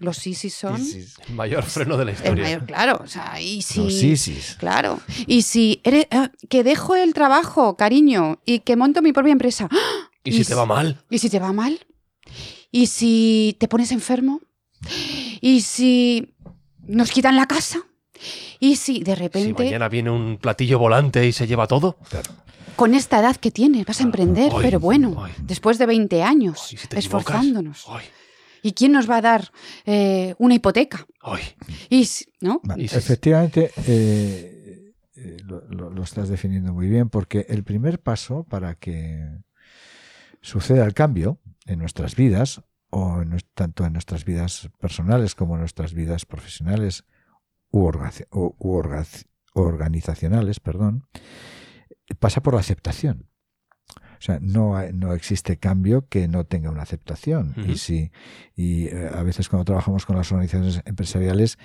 los 0.00 0.26
ISIS 0.26 0.54
son... 0.54 0.80
Isis. 0.80 1.16
El 1.28 1.34
mayor 1.34 1.64
freno 1.64 1.96
de 1.96 2.06
la 2.06 2.10
el 2.12 2.16
historia. 2.16 2.42
mayor, 2.42 2.66
claro, 2.66 3.00
o 3.02 3.06
sea, 3.06 3.40
y 3.40 3.62
si... 3.62 3.80
Los 3.80 4.02
ISIS. 4.02 4.56
Claro. 4.58 5.00
Y 5.26 5.42
si 5.42 5.80
eres, 5.84 6.06
eh, 6.10 6.28
que 6.48 6.64
dejo 6.64 6.94
el 6.96 7.12
trabajo, 7.12 7.76
cariño, 7.76 8.40
y 8.46 8.60
que 8.60 8.76
monto 8.76 9.02
mi 9.02 9.12
propia 9.12 9.32
empresa. 9.32 9.68
¡Ah! 9.70 10.10
¿Y 10.24 10.32
si 10.32 10.44
te 10.44 10.54
va 10.54 10.64
mal? 10.64 10.98
¿Y 11.10 11.18
si 11.18 11.28
te 11.28 11.38
va 11.38 11.52
mal? 11.52 11.86
¿Y 12.70 12.86
si 12.86 13.56
te 13.60 13.68
pones 13.68 13.92
enfermo? 13.92 14.40
¿Y 15.40 15.60
si 15.60 16.34
nos 16.86 17.10
quitan 17.10 17.36
la 17.36 17.46
casa? 17.46 17.80
¿Y 18.60 18.76
si 18.76 19.00
de 19.02 19.14
Si 19.14 19.20
repente, 19.22 19.64
mañana 19.64 19.88
viene 19.88 20.10
un 20.10 20.38
platillo 20.38 20.78
volante 20.78 21.26
y 21.26 21.32
se 21.32 21.46
lleva 21.46 21.66
todo. 21.66 21.96
con 22.76 22.94
esta 22.94 23.20
edad 23.20 23.36
que 23.36 23.50
tienes, 23.50 23.86
vas 23.86 24.00
a 24.00 24.04
emprender? 24.04 24.50
Ay, 24.54 24.58
pero 24.62 24.80
bueno, 24.80 25.22
ay. 25.24 25.32
después 25.42 25.78
de 25.78 25.86
20 25.86 26.22
años, 26.22 26.60
si 26.60 26.76
esforzándonos. 26.96 27.86
¿Y 28.62 28.72
quién 28.72 28.92
nos 28.92 29.08
va 29.08 29.18
a 29.18 29.20
dar 29.20 29.52
eh, 29.84 30.34
una 30.38 30.54
hipoteca? 30.54 31.06
ay. 31.20 31.42
Y 31.90 32.06
si- 32.06 32.24
¿no? 32.40 32.60
Si- 32.76 32.84
Efectivamente, 32.96 33.70
eh, 33.86 34.92
eh, 35.16 35.36
lo, 35.44 35.60
lo- 35.68 35.90
lo 35.90 36.02
estás 36.02 36.28
definiendo 36.30 36.72
muy 36.72 36.88
bien, 36.88 37.10
porque 37.10 37.44
el 37.48 37.62
primer 37.62 38.00
paso 38.00 38.44
para 38.44 38.74
que 38.74 39.28
suceda 40.40 40.84
el 40.84 40.94
cambio 40.94 41.38
en 41.66 41.78
nuestras 41.78 42.16
vidas, 42.16 42.62
o 42.90 43.22
en 43.22 43.36
tanto 43.54 43.84
en 43.84 43.92
nuestras 43.92 44.24
vidas 44.24 44.68
personales 44.78 45.34
como 45.34 45.54
en 45.54 45.60
nuestras 45.60 45.94
vidas 45.94 46.24
profesionales 46.26 47.04
u, 47.74 47.86
orga- 47.90 48.26
u- 48.32 48.54
u 48.58 48.76
orga- 48.80 49.04
organizacionales, 49.54 50.60
perdón, 50.60 51.06
pasa 52.18 52.42
por 52.42 52.54
la 52.54 52.60
aceptación. 52.60 53.26
O 53.90 54.20
sea, 54.24 54.38
no, 54.40 54.74
no 54.92 55.12
existe 55.12 55.58
cambio 55.58 56.08
que 56.08 56.28
no 56.28 56.44
tenga 56.44 56.70
una 56.70 56.82
aceptación. 56.82 57.54
Y 57.68 57.76
si 57.78 58.10
y 58.56 58.86
eh, 58.86 59.10
a 59.12 59.22
veces 59.22 59.48
cuando 59.48 59.64
trabajamos 59.64 60.06
con 60.06 60.16
las 60.16 60.30
organizaciones 60.32 60.80
empresariales 60.86 61.58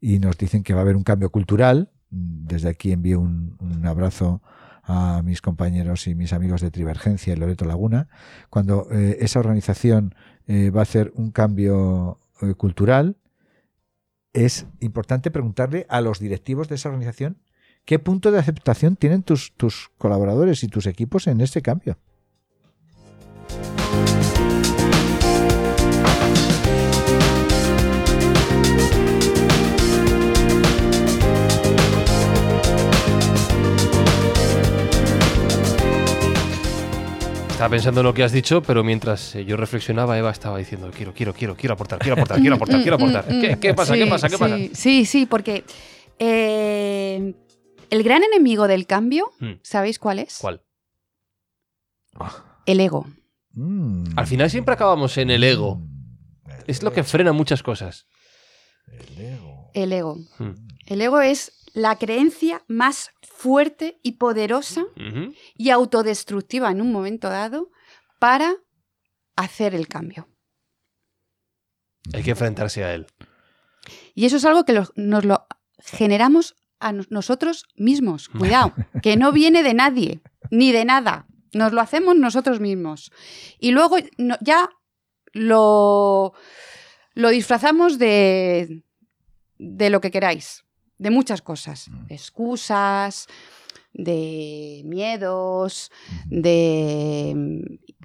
y 0.00 0.18
nos 0.18 0.36
dicen 0.36 0.62
que 0.62 0.74
va 0.74 0.80
a 0.80 0.82
haber 0.82 0.96
un 0.96 1.04
cambio 1.04 1.30
cultural, 1.30 1.90
desde 2.10 2.68
aquí 2.68 2.92
envío 2.92 3.20
un, 3.20 3.56
un 3.60 3.86
abrazo 3.86 4.42
a 4.82 5.22
mis 5.24 5.40
compañeros 5.40 6.06
y 6.08 6.14
mis 6.14 6.32
amigos 6.32 6.60
de 6.60 6.70
Trivergencia 6.70 7.32
y 7.32 7.36
Loreto 7.36 7.64
Laguna, 7.64 8.08
cuando 8.50 8.88
eh, 8.90 9.18
esa 9.20 9.38
organización 9.38 10.14
eh, 10.48 10.70
va 10.70 10.80
a 10.80 10.82
hacer 10.82 11.12
un 11.14 11.30
cambio 11.30 12.18
eh, 12.42 12.54
cultural, 12.54 13.16
es 14.32 14.66
importante 14.80 15.30
preguntarle 15.30 15.86
a 15.88 16.00
los 16.00 16.18
directivos 16.18 16.68
de 16.68 16.76
esa 16.76 16.88
organización 16.88 17.38
qué 17.84 17.98
punto 17.98 18.30
de 18.30 18.38
aceptación 18.38 18.96
tienen 18.96 19.22
tus, 19.22 19.52
tus 19.56 19.90
colaboradores 19.98 20.62
y 20.62 20.68
tus 20.68 20.86
equipos 20.86 21.26
en 21.26 21.40
este 21.40 21.62
cambio. 21.62 21.98
Estaba 37.62 37.76
pensando 37.76 38.00
en 38.00 38.06
lo 38.06 38.12
que 38.12 38.24
has 38.24 38.32
dicho, 38.32 38.60
pero 38.60 38.82
mientras 38.82 39.36
eh, 39.36 39.44
yo 39.44 39.56
reflexionaba, 39.56 40.18
Eva 40.18 40.32
estaba 40.32 40.58
diciendo, 40.58 40.90
quiero, 40.92 41.14
quiero, 41.14 41.32
quiero, 41.32 41.54
quiero 41.54 41.74
aportar, 41.74 42.00
quiero 42.00 42.14
aportar, 42.14 42.40
quiero 42.40 42.56
aportar, 42.56 42.82
quiero 42.82 42.96
aportar. 42.96 43.24
Mm, 43.32 43.36
mm, 43.36 43.40
¿Qué, 43.40 43.58
qué 43.60 43.72
pasa? 43.74 43.94
¿Qué 43.94 44.02
sí, 44.02 44.10
pasa? 44.10 44.28
¿Qué 44.28 44.34
sí, 44.34 44.40
pasa? 44.40 44.56
Sí, 44.72 45.04
sí, 45.06 45.26
porque 45.26 45.62
eh, 46.18 47.34
el 47.88 48.02
gran 48.02 48.24
enemigo 48.24 48.66
del 48.66 48.88
cambio, 48.88 49.30
Mm. 49.38 49.52
¿sabéis 49.62 50.00
cuál 50.00 50.18
es? 50.18 50.38
¿Cuál? 50.40 50.60
El 52.66 52.80
ego. 52.80 53.06
Mm. 53.52 54.06
Al 54.16 54.26
final 54.26 54.50
siempre 54.50 54.74
acabamos 54.74 55.16
en 55.18 55.30
el 55.30 55.44
ego. 55.44 55.76
Mm. 55.76 56.48
El 56.48 56.64
Es 56.66 56.82
lo 56.82 56.92
que 56.92 57.04
frena 57.04 57.30
muchas 57.32 57.62
cosas. 57.62 58.08
el 58.88 59.20
ego. 59.20 59.70
El 59.72 59.92
ego. 59.92 60.16
Mm. 60.40 60.50
El 60.86 61.00
ego 61.00 61.20
es 61.20 61.52
la 61.74 61.96
creencia 61.96 62.62
más 62.68 63.10
fuerte 63.22 63.98
y 64.02 64.12
poderosa 64.12 64.84
y 65.56 65.70
autodestructiva 65.70 66.70
en 66.70 66.80
un 66.80 66.92
momento 66.92 67.28
dado 67.28 67.70
para 68.18 68.54
hacer 69.36 69.74
el 69.74 69.88
cambio. 69.88 70.28
Hay 72.12 72.22
que 72.22 72.30
enfrentarse 72.32 72.84
a 72.84 72.94
él. 72.94 73.06
Y 74.14 74.26
eso 74.26 74.36
es 74.36 74.44
algo 74.44 74.64
que 74.64 74.72
lo- 74.72 74.88
nos 74.96 75.24
lo 75.24 75.46
generamos 75.78 76.54
a 76.80 76.92
nos- 76.92 77.10
nosotros 77.10 77.64
mismos. 77.76 78.28
Cuidado, 78.38 78.74
que 79.02 79.16
no 79.16 79.32
viene 79.32 79.62
de 79.62 79.74
nadie, 79.74 80.20
ni 80.50 80.72
de 80.72 80.84
nada. 80.84 81.26
Nos 81.54 81.72
lo 81.72 81.80
hacemos 81.80 82.16
nosotros 82.16 82.60
mismos. 82.60 83.10
Y 83.58 83.70
luego 83.70 83.96
no- 84.18 84.36
ya 84.40 84.68
lo, 85.32 86.34
lo 87.14 87.28
disfrazamos 87.30 87.98
de, 87.98 88.84
de 89.58 89.90
lo 89.90 90.00
que 90.00 90.10
queráis, 90.10 90.64
de 91.02 91.10
muchas 91.10 91.42
cosas. 91.42 91.90
De 92.08 92.14
excusas, 92.14 93.26
de 93.92 94.82
miedos, 94.84 95.90
de... 96.26 97.32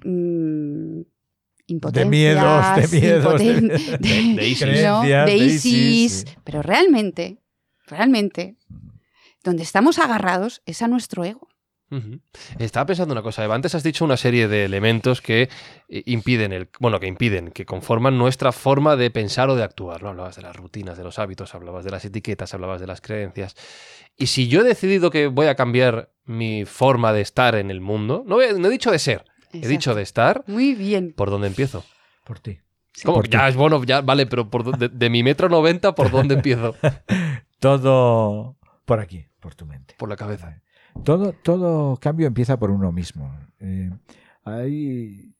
mm, 0.04 1.00
De 1.70 2.04
miedos, 2.06 2.42
de 2.76 2.86
impotencias, 2.86 2.92
miedos, 2.92 3.38
de- 3.38 3.60
impoten- 3.60 3.98
de- 4.00 4.34
de 4.36 4.48
ISIS. 4.48 4.60
¿no? 4.84 5.00
Creencias, 5.02 5.26
de 5.26 5.32
de 5.32 5.36
ISIS. 5.38 6.24
Pero 6.44 6.62
realmente, 6.62 7.38
realmente, 7.86 8.56
donde 9.44 9.62
estamos 9.62 9.98
agarrados 9.98 10.62
es 10.66 10.82
a 10.82 10.88
nuestro 10.88 11.24
ego. 11.24 11.48
Estaba 12.58 12.86
pensando 12.86 13.12
una 13.12 13.22
cosa, 13.22 13.42
Eva. 13.44 13.54
Antes 13.54 13.74
has 13.74 13.82
dicho 13.82 14.04
una 14.04 14.16
serie 14.16 14.46
de 14.48 14.64
elementos 14.64 15.22
que 15.22 15.48
eh, 15.88 16.02
impiden 16.06 16.52
el, 16.52 16.68
bueno, 16.80 17.00
que 17.00 17.06
impiden, 17.06 17.50
que 17.50 17.64
conforman 17.64 18.18
nuestra 18.18 18.52
forma 18.52 18.96
de 18.96 19.10
pensar 19.10 19.48
o 19.48 19.56
de 19.56 19.62
actuar. 19.62 20.02
¿no? 20.02 20.10
Hablabas 20.10 20.36
de 20.36 20.42
las 20.42 20.54
rutinas, 20.56 20.98
de 20.98 21.04
los 21.04 21.18
hábitos, 21.18 21.54
hablabas 21.54 21.84
de 21.84 21.90
las 21.90 22.04
etiquetas, 22.04 22.52
hablabas 22.52 22.80
de 22.80 22.86
las 22.86 23.00
creencias. 23.00 23.54
Y 24.16 24.26
si 24.26 24.48
yo 24.48 24.60
he 24.60 24.64
decidido 24.64 25.10
que 25.10 25.28
voy 25.28 25.46
a 25.46 25.54
cambiar 25.54 26.10
mi 26.24 26.64
forma 26.66 27.12
de 27.12 27.22
estar 27.22 27.54
en 27.54 27.70
el 27.70 27.80
mundo, 27.80 28.22
no, 28.26 28.42
he- 28.42 28.52
no 28.52 28.66
he 28.68 28.70
dicho 28.70 28.90
de 28.90 28.98
ser, 28.98 29.24
he 29.52 29.66
dicho 29.68 29.94
de 29.94 30.02
estar, 30.02 30.44
Muy 30.46 30.74
bien. 30.74 31.14
¿por 31.16 31.30
dónde 31.30 31.46
empiezo? 31.46 31.84
Por 32.24 32.38
ti. 32.40 32.58
¿Cómo? 33.04 33.18
Por 33.18 33.28
Ya 33.28 33.44
ti. 33.44 33.50
es 33.50 33.56
bueno, 33.56 33.82
ya 33.84 34.00
vale, 34.02 34.26
pero 34.26 34.50
por, 34.50 34.76
de, 34.76 34.88
de 34.88 35.08
mi 35.08 35.22
metro 35.22 35.48
noventa, 35.48 35.94
¿por 35.94 36.10
dónde 36.10 36.34
empiezo? 36.34 36.74
Todo 37.60 38.56
por 38.84 39.00
aquí, 39.00 39.26
por 39.40 39.54
tu 39.54 39.66
mente. 39.66 39.94
Por 39.98 40.08
la 40.08 40.16
cabeza. 40.16 40.60
Todo, 41.04 41.32
todo 41.32 41.96
cambio 41.98 42.26
empieza 42.26 42.58
por 42.58 42.70
uno 42.70 42.92
mismo. 42.92 43.34
Eh, 43.60 43.90
hay- 44.44 45.34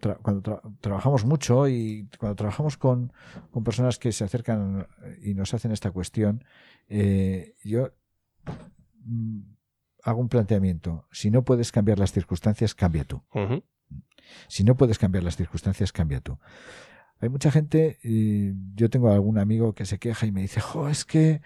tra- 0.00 0.18
cuando 0.22 0.42
tra- 0.42 0.76
trabajamos 0.80 1.24
mucho 1.24 1.68
y 1.68 2.08
cuando 2.18 2.34
trabajamos 2.36 2.76
con, 2.76 3.12
con 3.50 3.62
personas 3.64 3.98
que 3.98 4.12
se 4.12 4.24
acercan 4.24 4.86
y 5.22 5.34
nos 5.34 5.52
hacen 5.54 5.72
esta 5.72 5.90
cuestión, 5.90 6.44
eh, 6.88 7.54
yo 7.64 7.92
mm, 9.04 9.40
hago 10.04 10.20
un 10.20 10.28
planteamiento. 10.28 11.06
Si 11.12 11.30
no 11.30 11.42
puedes 11.44 11.72
cambiar 11.72 11.98
las 11.98 12.12
circunstancias, 12.12 12.74
cambia 12.74 13.04
tú. 13.04 13.22
Si 14.48 14.64
no 14.64 14.76
puedes 14.76 14.98
cambiar 14.98 15.24
las 15.24 15.36
circunstancias, 15.36 15.92
cambia 15.92 16.20
tú. 16.20 16.38
Hay 17.20 17.28
mucha 17.30 17.50
gente, 17.50 17.98
y 18.02 18.52
yo 18.74 18.90
tengo 18.90 19.10
algún 19.10 19.38
amigo 19.38 19.74
que 19.74 19.86
se 19.86 19.98
queja 19.98 20.26
y 20.26 20.32
me 20.32 20.42
dice, 20.42 20.60
jo, 20.60 20.88
es 20.88 21.04
que 21.06 21.40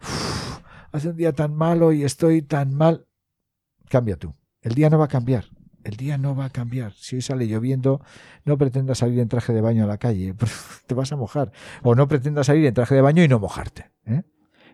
uf, 0.00 0.60
hace 0.96 1.10
un 1.10 1.16
día 1.16 1.32
tan 1.32 1.54
malo 1.54 1.92
y 1.92 2.04
estoy 2.04 2.42
tan 2.42 2.74
mal. 2.74 3.06
Cambia 3.88 4.16
tú. 4.16 4.34
El 4.62 4.74
día 4.74 4.90
no 4.90 4.98
va 4.98 5.04
a 5.04 5.08
cambiar. 5.08 5.44
El 5.84 5.96
día 5.96 6.18
no 6.18 6.34
va 6.34 6.46
a 6.46 6.50
cambiar. 6.50 6.92
Si 6.94 7.16
hoy 7.16 7.22
sale 7.22 7.46
lloviendo, 7.46 8.02
no 8.44 8.58
pretendas 8.58 8.98
salir 8.98 9.20
en 9.20 9.28
traje 9.28 9.52
de 9.52 9.60
baño 9.60 9.84
a 9.84 9.86
la 9.86 9.98
calle. 9.98 10.34
Te 10.86 10.94
vas 10.94 11.12
a 11.12 11.16
mojar. 11.16 11.52
O 11.82 11.94
no 11.94 12.08
pretendas 12.08 12.46
salir 12.46 12.66
en 12.66 12.74
traje 12.74 12.94
de 12.94 13.02
baño 13.02 13.22
y 13.22 13.28
no 13.28 13.38
mojarte. 13.38 13.92
¿eh? 14.04 14.24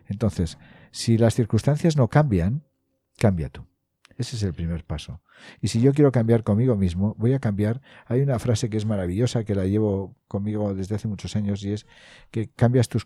Entonces, 0.07 0.57
si 0.91 1.17
las 1.17 1.35
circunstancias 1.35 1.97
no 1.97 2.07
cambian, 2.07 2.63
cambia 3.17 3.49
tú. 3.49 3.67
Ese 4.17 4.35
es 4.35 4.43
el 4.43 4.53
primer 4.53 4.83
paso. 4.85 5.21
Y 5.61 5.69
si 5.69 5.81
yo 5.81 5.93
quiero 5.93 6.11
cambiar 6.11 6.43
conmigo 6.43 6.75
mismo, 6.75 7.15
voy 7.17 7.33
a 7.33 7.39
cambiar. 7.39 7.81
Hay 8.05 8.21
una 8.21 8.37
frase 8.39 8.69
que 8.69 8.77
es 8.77 8.85
maravillosa, 8.85 9.43
que 9.43 9.55
la 9.55 9.65
llevo 9.65 10.15
conmigo 10.27 10.73
desde 10.73 10.95
hace 10.95 11.07
muchos 11.07 11.35
años, 11.35 11.63
y 11.63 11.73
es 11.73 11.85
que 12.31 12.49
cambias 12.49 12.89
tus, 12.89 13.05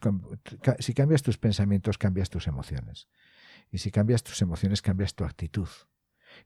si 0.80 0.94
cambias 0.94 1.24
tus 1.24 1.38
pensamientos, 1.38 1.98
cambias 1.98 2.30
tus 2.30 2.48
emociones. 2.48 3.08
Y 3.72 3.80
si 3.80 3.92
cambias 3.92 4.24
tus 4.24 4.42
emociones, 4.42 4.82
cambias 4.82 5.16
tu 5.16 5.24
actitud. 5.24 5.70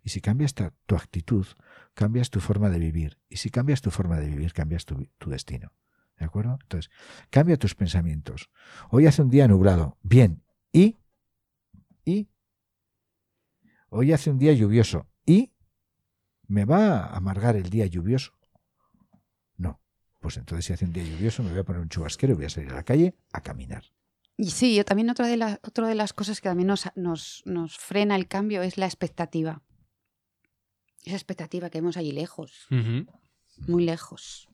Y 0.03 0.10
si 0.10 0.22
cambias 0.22 0.53
tu 0.53 0.96
actitud, 0.96 1.46
cambias 1.94 2.30
tu 2.30 2.39
forma 2.39 2.70
de 2.70 2.80
vivir. 2.80 3.20
Y 3.30 3.38
si 3.38 3.50
cambias 3.50 3.82
tu 3.82 3.91
forma 3.91 4.20
de 4.20 4.27
vivir, 4.27 4.53
cambias 4.53 4.86
tu, 4.86 5.08
tu 5.18 5.30
destino. 5.30 5.74
¿De 6.18 6.25
acuerdo? 6.25 6.60
Entonces, 6.62 6.91
cambia 7.32 7.58
tus 7.58 7.74
pensamientos. 7.74 8.51
Hoy 8.91 9.08
hace 9.08 9.24
un 9.24 9.30
día 9.30 9.48
nublado. 9.48 9.98
Bien. 10.03 10.44
¿Y? 10.72 11.00
¿Y? 12.06 12.30
Hoy 13.93 14.13
hace 14.13 14.29
un 14.29 14.39
día 14.39 14.53
lluvioso. 14.53 15.05
¿Y? 15.25 15.51
¿Me 16.48 16.63
va 16.63 17.00
a 17.00 17.17
amargar 17.17 17.57
el 17.57 17.69
día 17.69 17.86
lluvioso? 17.88 18.31
No. 19.57 19.81
Pues 20.21 20.38
entonces 20.38 20.63
si 20.63 20.71
hace 20.71 20.86
un 20.86 20.93
día 20.93 21.03
lluvioso 21.03 21.43
me 21.43 21.50
voy 21.50 21.60
a 21.60 21.65
poner 21.65 21.81
un 21.81 21.89
chubasquero 21.89 22.31
y 22.31 22.36
voy 22.38 22.45
a 22.45 22.50
salir 22.50 22.69
a 22.69 22.75
la 22.75 22.83
calle 22.83 23.15
a 23.33 23.41
caminar. 23.41 23.83
Y 24.38 24.51
sí, 24.51 24.77
yo 24.77 24.86
también 24.86 25.10
otra 25.10 25.27
de, 25.27 25.36
las 25.36 25.60
otra 25.62 25.89
de 25.89 25.95
las 25.95 26.13
cosas 26.13 26.39
que 26.39 26.48
también 26.48 26.67
nos, 26.67 26.86
nos, 26.95 27.43
nos 27.43 27.77
frena 27.77 28.15
el 28.15 28.29
cambio 28.29 28.62
es 28.62 28.77
la 28.77 28.86
expectativa. 28.86 29.62
Esa 31.03 31.17
expectativa 31.17 31.69
que 31.69 31.81
vemos 31.81 31.98
allí 31.98 32.13
lejos, 32.13 32.67
muy 33.67 33.83
lejos. 33.83 34.48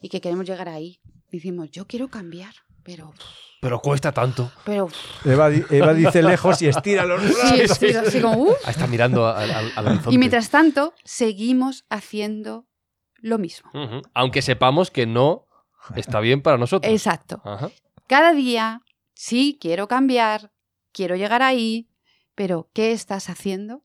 Y 0.00 0.08
que 0.08 0.20
queremos 0.20 0.46
llegar 0.46 0.68
ahí. 0.68 1.00
Decimos, 1.30 1.70
yo 1.70 1.86
quiero 1.86 2.08
cambiar, 2.08 2.54
pero... 2.96 3.12
Pero 3.62 3.78
cuesta 3.80 4.10
tanto. 4.10 4.50
pero 4.64 4.88
Eva, 5.22 5.50
di- 5.50 5.62
Eva 5.68 5.92
dice 5.92 6.22
lejos 6.22 6.62
y 6.62 6.68
estira 6.68 7.04
los 7.04 7.20
sí, 7.22 7.68
sí, 7.68 7.94
así 7.94 8.18
como. 8.22 8.46
Ah, 8.64 8.70
Está 8.70 8.86
mirando 8.86 9.26
al, 9.28 9.50
al- 9.50 9.72
al 9.76 9.86
horizonte. 9.86 10.14
Y 10.14 10.18
mientras 10.18 10.48
tanto, 10.48 10.94
seguimos 11.04 11.84
haciendo 11.90 12.64
lo 13.18 13.36
mismo. 13.36 13.70
Aunque 14.14 14.40
sepamos 14.40 14.90
que 14.90 15.04
no 15.06 15.44
está 15.94 16.20
bien 16.20 16.40
para 16.40 16.56
nosotros. 16.56 16.90
Exacto. 16.90 17.42
Ajá. 17.44 17.70
Cada 18.06 18.32
día, 18.32 18.80
sí, 19.12 19.58
quiero 19.60 19.88
cambiar, 19.88 20.52
quiero 20.90 21.16
llegar 21.16 21.42
ahí, 21.42 21.90
pero 22.34 22.70
¿qué 22.72 22.92
estás 22.92 23.28
haciendo? 23.28 23.82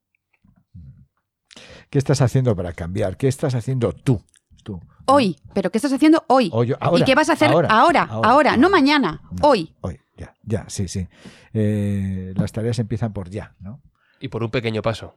¿Qué 1.89 1.97
estás 1.97 2.21
haciendo 2.21 2.55
para 2.55 2.71
cambiar? 2.71 3.17
¿Qué 3.17 3.27
estás 3.27 3.55
haciendo 3.55 3.91
tú? 3.91 4.23
Tú. 4.63 4.79
Hoy, 5.05 5.37
pero 5.53 5.71
¿qué 5.71 5.77
estás 5.77 5.93
haciendo 5.93 6.23
hoy? 6.27 6.51
Ahora, 6.79 6.99
¿Y 6.99 7.03
qué 7.03 7.15
vas 7.15 7.29
a 7.29 7.33
hacer 7.33 7.49
ahora? 7.49 7.69
Ahora, 7.69 8.03
ahora, 8.03 8.57
no 8.57 8.69
mañana, 8.69 9.21
No. 9.31 9.47
hoy. 9.49 9.73
Hoy, 9.81 9.99
ya, 10.17 10.33
ya, 10.43 10.65
sí, 10.67 10.87
sí. 10.87 11.07
Eh, 11.53 12.33
las 12.35 12.51
tareas 12.51 12.79
empiezan 12.79 13.13
por 13.13 13.29
ya, 13.29 13.55
¿no? 13.59 13.81
Y 14.19 14.29
por 14.29 14.43
un 14.43 14.49
pequeño 14.51 14.81
paso. 14.81 15.15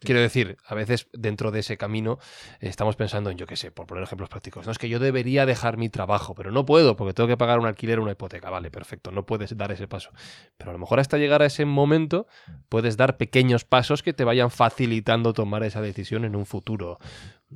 Quiero 0.00 0.20
decir, 0.20 0.58
a 0.66 0.74
veces 0.74 1.08
dentro 1.14 1.50
de 1.50 1.60
ese 1.60 1.78
camino 1.78 2.18
eh, 2.60 2.68
estamos 2.68 2.94
pensando 2.94 3.30
en, 3.30 3.38
yo 3.38 3.46
qué 3.46 3.56
sé, 3.56 3.70
por 3.70 3.86
poner 3.86 4.04
ejemplos 4.04 4.28
prácticos. 4.28 4.66
No 4.66 4.72
es 4.72 4.76
que 4.76 4.90
yo 4.90 4.98
debería 4.98 5.46
dejar 5.46 5.78
mi 5.78 5.88
trabajo, 5.88 6.34
pero 6.34 6.50
no 6.50 6.66
puedo 6.66 6.94
porque 6.94 7.14
tengo 7.14 7.26
que 7.28 7.38
pagar 7.38 7.58
un 7.58 7.64
alquiler 7.66 7.98
o 7.98 8.02
una 8.02 8.12
hipoteca. 8.12 8.50
Vale, 8.50 8.70
perfecto, 8.70 9.12
no 9.12 9.24
puedes 9.24 9.56
dar 9.56 9.72
ese 9.72 9.88
paso. 9.88 10.10
Pero 10.58 10.70
a 10.70 10.72
lo 10.74 10.78
mejor 10.78 11.00
hasta 11.00 11.16
llegar 11.16 11.40
a 11.40 11.46
ese 11.46 11.64
momento 11.64 12.26
puedes 12.68 12.98
dar 12.98 13.16
pequeños 13.16 13.64
pasos 13.64 14.02
que 14.02 14.12
te 14.12 14.24
vayan 14.24 14.50
facilitando 14.50 15.32
tomar 15.32 15.62
esa 15.62 15.80
decisión 15.80 16.26
en 16.26 16.36
un 16.36 16.44
futuro. 16.44 16.98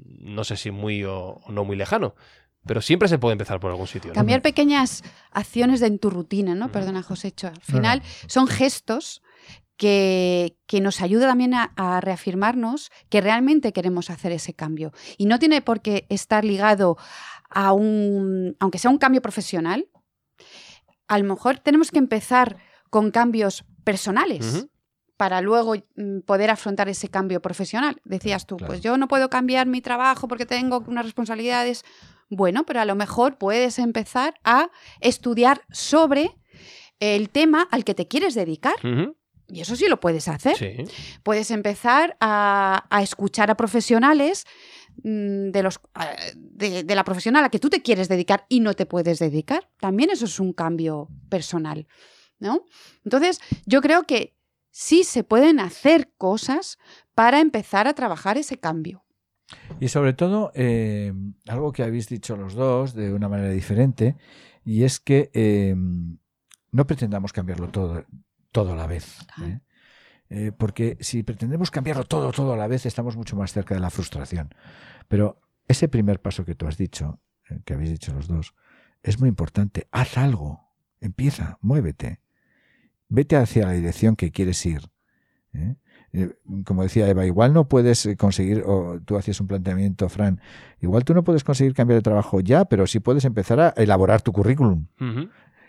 No 0.04 0.44
sé 0.44 0.56
si 0.56 0.70
muy 0.70 1.04
o, 1.04 1.40
o 1.44 1.52
no 1.52 1.64
muy 1.64 1.76
lejano, 1.76 2.14
pero 2.66 2.80
siempre 2.82 3.08
se 3.08 3.18
puede 3.18 3.32
empezar 3.32 3.60
por 3.60 3.70
algún 3.70 3.86
sitio. 3.86 4.10
¿no? 4.10 4.14
Cambiar 4.14 4.42
pequeñas 4.42 5.02
acciones 5.30 5.80
de 5.80 5.86
en 5.86 5.98
tu 5.98 6.10
rutina, 6.10 6.54
¿no? 6.54 6.70
Perdona, 6.70 7.02
Josécho. 7.02 7.48
Al 7.48 7.54
No, 7.54 7.60
final 7.60 7.98
no. 8.00 8.28
son 8.28 8.46
gestos 8.46 9.22
que, 9.76 10.56
que 10.66 10.80
nos 10.80 11.00
ayudan 11.00 11.28
también 11.30 11.54
a, 11.54 11.72
a 11.76 12.00
reafirmarnos 12.00 12.90
que 13.08 13.20
realmente 13.20 13.72
queremos 13.72 14.10
hacer 14.10 14.32
ese 14.32 14.52
cambio. 14.54 14.92
Y 15.16 15.26
no 15.26 15.38
tiene 15.38 15.62
por 15.62 15.80
qué 15.82 16.04
estar 16.08 16.44
ligado 16.44 16.96
a 17.48 17.72
un, 17.72 18.56
aunque 18.60 18.78
sea 18.78 18.90
un 18.90 18.98
cambio 18.98 19.22
profesional, 19.22 19.88
a 21.06 21.18
lo 21.18 21.24
mejor 21.24 21.58
tenemos 21.60 21.90
que 21.90 21.98
empezar 21.98 22.58
con 22.90 23.10
cambios 23.10 23.64
personales. 23.84 24.66
Para 25.18 25.42
luego 25.42 25.74
mm, 25.96 26.20
poder 26.20 26.48
afrontar 26.48 26.88
ese 26.88 27.08
cambio 27.08 27.42
profesional. 27.42 28.00
Decías 28.04 28.46
tú, 28.46 28.56
Claro. 28.56 28.68
pues 28.72 28.80
yo 28.80 28.96
no 28.96 29.06
puedo 29.08 29.28
cambiar 29.28 29.66
mi 29.66 29.82
trabajo 29.82 30.28
porque 30.28 30.46
tengo 30.46 30.82
unas 30.86 31.04
responsabilidades. 31.04 31.84
Bueno, 32.30 32.64
pero 32.64 32.80
a 32.80 32.84
lo 32.86 32.94
mejor 32.94 33.36
puedes 33.36 33.78
empezar 33.78 34.34
a 34.44 34.70
estudiar 35.00 35.60
sobre 35.70 36.30
el 37.00 37.28
tema 37.30 37.68
al 37.70 37.84
que 37.84 37.94
te 37.94 38.06
quieres 38.08 38.34
dedicar. 38.34 38.74
Y 39.50 39.60
eso 39.60 39.76
sí 39.76 39.88
lo 39.88 39.98
puedes 39.98 40.28
hacer. 40.28 40.56
Sí. 40.56 40.76
Puedes 41.22 41.50
empezar 41.50 42.16
a, 42.20 42.86
a 42.90 43.02
escuchar 43.02 43.50
a 43.50 43.56
profesionales 43.56 44.44
mm, 45.02 45.50
de, 45.50 45.62
los, 45.62 45.80
de, 46.36 46.84
de 46.84 46.94
la 46.94 47.02
profesión 47.04 47.34
a 47.36 47.40
la 47.42 47.48
que 47.48 47.58
tú 47.58 47.70
te 47.70 47.80
quieres 47.82 48.08
dedicar 48.08 48.44
y 48.48 48.60
no 48.60 48.74
te 48.74 48.84
puedes 48.86 49.18
dedicar. 49.18 49.68
También 49.80 50.10
eso 50.10 50.26
es 50.26 50.38
un 50.38 50.52
cambio 50.52 51.08
personal. 51.30 51.86
¿no? 52.40 52.64
Entonces, 53.04 53.40
yo 53.66 53.80
creo 53.80 54.04
que 54.04 54.36
sí 54.78 55.02
se 55.02 55.24
pueden 55.24 55.58
hacer 55.58 56.12
cosas 56.16 56.78
para 57.16 57.40
empezar 57.40 57.88
a 57.88 57.94
trabajar 57.94 58.38
ese 58.38 58.60
cambio. 58.60 59.04
Y 59.80 59.88
sobre 59.88 60.12
todo, 60.12 60.52
eh, 60.54 61.12
algo 61.48 61.72
que 61.72 61.82
habéis 61.82 62.08
dicho 62.08 62.36
los 62.36 62.54
dos 62.54 62.94
de 62.94 63.12
una 63.12 63.28
manera 63.28 63.50
diferente, 63.50 64.16
y 64.64 64.84
es 64.84 65.00
que 65.00 65.32
eh, 65.34 65.74
no 65.74 66.86
pretendamos 66.86 67.32
cambiarlo 67.32 67.70
todo, 67.70 68.04
todo 68.52 68.72
a 68.72 68.76
la 68.76 68.86
vez. 68.86 69.26
¿eh? 69.42 69.58
Eh, 70.30 70.52
porque 70.56 70.96
si 71.00 71.24
pretendemos 71.24 71.72
cambiarlo 71.72 72.04
todo, 72.04 72.30
todo 72.30 72.52
a 72.52 72.56
la 72.56 72.68
vez, 72.68 72.86
estamos 72.86 73.16
mucho 73.16 73.34
más 73.34 73.52
cerca 73.52 73.74
de 73.74 73.80
la 73.80 73.90
frustración. 73.90 74.54
Pero 75.08 75.40
ese 75.66 75.88
primer 75.88 76.22
paso 76.22 76.44
que 76.44 76.54
tú 76.54 76.68
has 76.68 76.76
dicho, 76.76 77.20
que 77.64 77.74
habéis 77.74 77.90
dicho 77.90 78.12
los 78.12 78.28
dos, 78.28 78.54
es 79.02 79.18
muy 79.18 79.28
importante. 79.28 79.88
Haz 79.90 80.16
algo. 80.18 80.70
Empieza, 81.00 81.58
muévete. 81.62 82.20
Vete 83.08 83.36
hacia 83.36 83.66
la 83.66 83.72
dirección 83.72 84.16
que 84.16 84.30
quieres 84.30 84.64
ir. 84.66 84.82
¿eh? 85.54 85.76
Eh, 86.12 86.30
como 86.64 86.82
decía 86.82 87.06
Eva, 87.08 87.26
igual 87.26 87.52
no 87.52 87.68
puedes 87.68 88.06
eh, 88.06 88.16
conseguir, 88.16 88.62
o 88.66 88.98
tú 89.04 89.16
hacías 89.16 89.40
un 89.40 89.46
planteamiento, 89.46 90.08
Fran, 90.08 90.40
igual 90.80 91.04
tú 91.04 91.12
no 91.14 91.22
puedes 91.24 91.44
conseguir 91.44 91.74
cambiar 91.74 91.98
de 91.98 92.02
trabajo 92.02 92.40
ya, 92.40 92.64
pero 92.64 92.86
sí 92.86 92.98
puedes 93.00 93.24
empezar 93.26 93.60
a 93.60 93.68
elaborar 93.76 94.22
tu 94.22 94.32
currículum. 94.32 94.86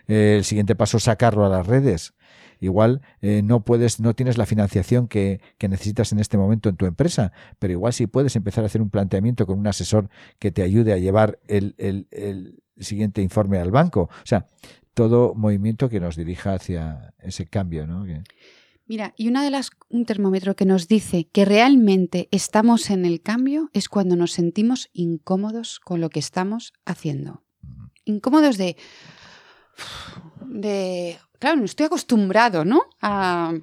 Eh, 0.08 0.36
el 0.38 0.44
siguiente 0.44 0.74
paso 0.74 0.96
es 0.96 1.04
sacarlo 1.04 1.44
a 1.44 1.48
las 1.50 1.66
redes. 1.66 2.14
Igual 2.58 3.00
eh, 3.22 3.42
no 3.42 3.64
puedes, 3.64 4.00
no 4.00 4.14
tienes 4.14 4.36
la 4.38 4.44
financiación 4.44 5.08
que, 5.08 5.40
que 5.56 5.68
necesitas 5.68 6.12
en 6.12 6.18
este 6.18 6.36
momento 6.36 6.68
en 6.68 6.76
tu 6.76 6.84
empresa, 6.86 7.32
pero 7.58 7.72
igual 7.72 7.92
sí 7.92 8.06
puedes 8.06 8.34
empezar 8.36 8.64
a 8.64 8.66
hacer 8.66 8.82
un 8.82 8.90
planteamiento 8.90 9.46
con 9.46 9.58
un 9.58 9.66
asesor 9.66 10.08
que 10.38 10.50
te 10.50 10.62
ayude 10.62 10.92
a 10.92 10.98
llevar 10.98 11.38
el, 11.48 11.74
el- 11.78 12.06
el 12.10 12.58
siguiente 12.78 13.20
informe 13.22 13.58
al 13.58 13.70
banco. 13.70 14.02
O 14.10 14.26
sea, 14.26 14.46
todo 14.94 15.34
movimiento 15.34 15.88
que 15.88 16.00
nos 16.00 16.16
dirija 16.16 16.54
hacia 16.54 17.14
ese 17.18 17.46
cambio, 17.46 17.86
¿no? 17.86 18.04
Que- 18.04 18.22
Mira, 18.86 19.14
y 19.16 19.28
una 19.28 19.44
de 19.44 19.50
las 19.50 19.70
un 19.88 20.04
termómetro 20.04 20.56
que 20.56 20.64
nos 20.64 20.88
dice 20.88 21.28
que 21.30 21.44
realmente 21.44 22.28
estamos 22.32 22.90
en 22.90 23.04
el 23.04 23.22
cambio 23.22 23.70
es 23.72 23.88
cuando 23.88 24.16
nos 24.16 24.32
sentimos 24.32 24.88
incómodos 24.92 25.78
con 25.78 26.00
lo 26.00 26.10
que 26.10 26.18
estamos 26.18 26.72
haciendo. 26.84 27.44
Incómodos 28.04 28.58
de 28.58 28.76
de 30.44 31.18
claro, 31.38 31.56
no 31.58 31.64
estoy 31.64 31.86
acostumbrado, 31.86 32.64
¿no? 32.64 32.82
A, 33.00 33.54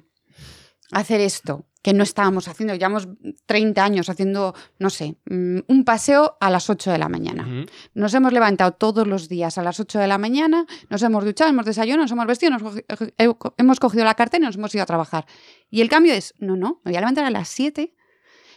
a 0.92 0.98
hacer 0.98 1.20
esto 1.20 1.66
que 1.88 1.94
no 1.94 2.02
estábamos 2.02 2.48
haciendo, 2.48 2.74
llevamos 2.74 3.08
30 3.46 3.82
años 3.82 4.10
haciendo, 4.10 4.54
no 4.78 4.90
sé, 4.90 5.16
mm, 5.24 5.60
un 5.68 5.84
paseo 5.84 6.36
a 6.38 6.50
las 6.50 6.68
8 6.68 6.90
de 6.90 6.98
la 6.98 7.08
mañana. 7.08 7.44
Nos 7.94 8.12
hemos 8.12 8.32
levantado 8.32 8.72
todos 8.72 9.06
los 9.06 9.28
días 9.28 9.56
a 9.56 9.62
las 9.62 9.80
8 9.80 9.98
de 9.98 10.06
la 10.06 10.18
mañana, 10.18 10.66
nos 10.90 11.02
hemos 11.02 11.24
duchado, 11.24 11.48
hemos 11.50 11.64
desayunado, 11.64 12.02
nos 12.02 12.12
hemos 12.12 12.26
vestido, 12.26 12.50
nos 12.52 12.62
cogi- 12.62 12.84
eh, 13.16 13.32
hemos 13.56 13.80
cogido 13.80 14.04
la 14.04 14.14
cartera 14.14 14.42
y 14.42 14.46
nos 14.46 14.56
hemos 14.56 14.74
ido 14.74 14.82
a 14.82 14.86
trabajar. 14.86 15.24
Y 15.70 15.80
el 15.80 15.88
cambio 15.88 16.12
es, 16.12 16.34
no, 16.38 16.56
no, 16.56 16.80
me 16.84 16.90
voy 16.90 16.96
a 16.96 17.00
levantar 17.00 17.24
a 17.24 17.30
las 17.30 17.48
7 17.48 17.94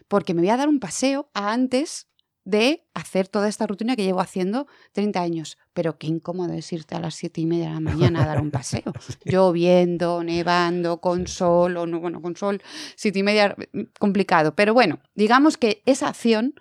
porque 0.10 0.34
me 0.34 0.42
voy 0.42 0.50
a 0.50 0.58
dar 0.58 0.68
un 0.68 0.80
paseo 0.82 1.30
antes 1.34 2.08
de 2.44 2.88
hacer 2.94 3.28
toda 3.28 3.48
esta 3.48 3.68
rutina 3.68 3.96
que 3.96 4.04
llevo 4.04 4.20
haciendo 4.20 4.68
30 4.94 5.22
años. 5.22 5.58
Pero 5.74 5.98
qué 5.98 6.08
incómodo 6.08 6.54
es 6.54 6.72
irte 6.74 6.96
a 6.96 7.00
las 7.00 7.16
7 7.16 7.42
y 7.42 7.46
media 7.46 7.68
de 7.68 7.74
la 7.74 7.80
mañana 7.80 8.24
a 8.24 8.26
dar 8.26 8.42
un 8.42 8.52
paseo. 8.52 8.84
Lloviendo, 9.26 10.24
nevando, 10.24 11.00
con 11.00 11.28
sol, 11.28 11.78
o 11.78 11.86
no, 11.86 12.00
bueno, 12.00 12.22
con 12.22 12.36
sol, 12.36 12.62
7 12.96 13.20
y 13.20 13.24
media, 13.24 13.56
mm, 13.74 13.82
complicado. 14.00 14.56
Pero 14.56 14.74
bueno, 14.74 15.00
digamos 15.16 15.58
que 15.58 15.84
esa 15.86 16.08
acción 16.10 16.56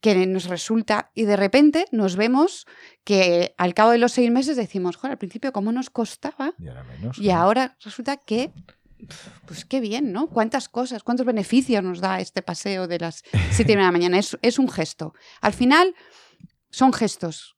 que 0.00 0.26
nos 0.26 0.44
resulta 0.44 1.10
y 1.14 1.24
de 1.24 1.36
repente 1.36 1.84
nos 1.92 2.16
vemos 2.16 2.66
que 3.04 3.54
al 3.58 3.74
cabo 3.74 3.90
de 3.90 3.98
los 3.98 4.12
seis 4.12 4.30
meses 4.30 4.56
decimos, 4.56 4.96
joder, 4.96 5.12
al 5.12 5.18
principio 5.18 5.52
cómo 5.52 5.72
nos 5.72 5.90
costaba 5.90 6.54
y 6.58 6.68
ahora 6.68 6.84
menos. 6.84 7.18
y 7.18 7.30
ahora 7.30 7.76
resulta 7.84 8.16
que, 8.16 8.52
pues 9.46 9.64
qué 9.64 9.80
bien, 9.80 10.12
¿no? 10.12 10.28
Cuántas 10.28 10.68
cosas, 10.68 11.02
cuántos 11.02 11.26
beneficios 11.26 11.82
nos 11.82 12.00
da 12.00 12.20
este 12.20 12.42
paseo 12.42 12.86
de 12.88 12.98
las 12.98 13.22
siete 13.50 13.72
y 13.72 13.76
media 13.76 13.86
de 13.86 13.92
la 13.92 13.98
mañana. 13.98 14.18
Es, 14.18 14.36
es 14.42 14.58
un 14.58 14.68
gesto. 14.68 15.14
Al 15.40 15.52
final 15.52 15.94
son 16.70 16.92
gestos. 16.92 17.56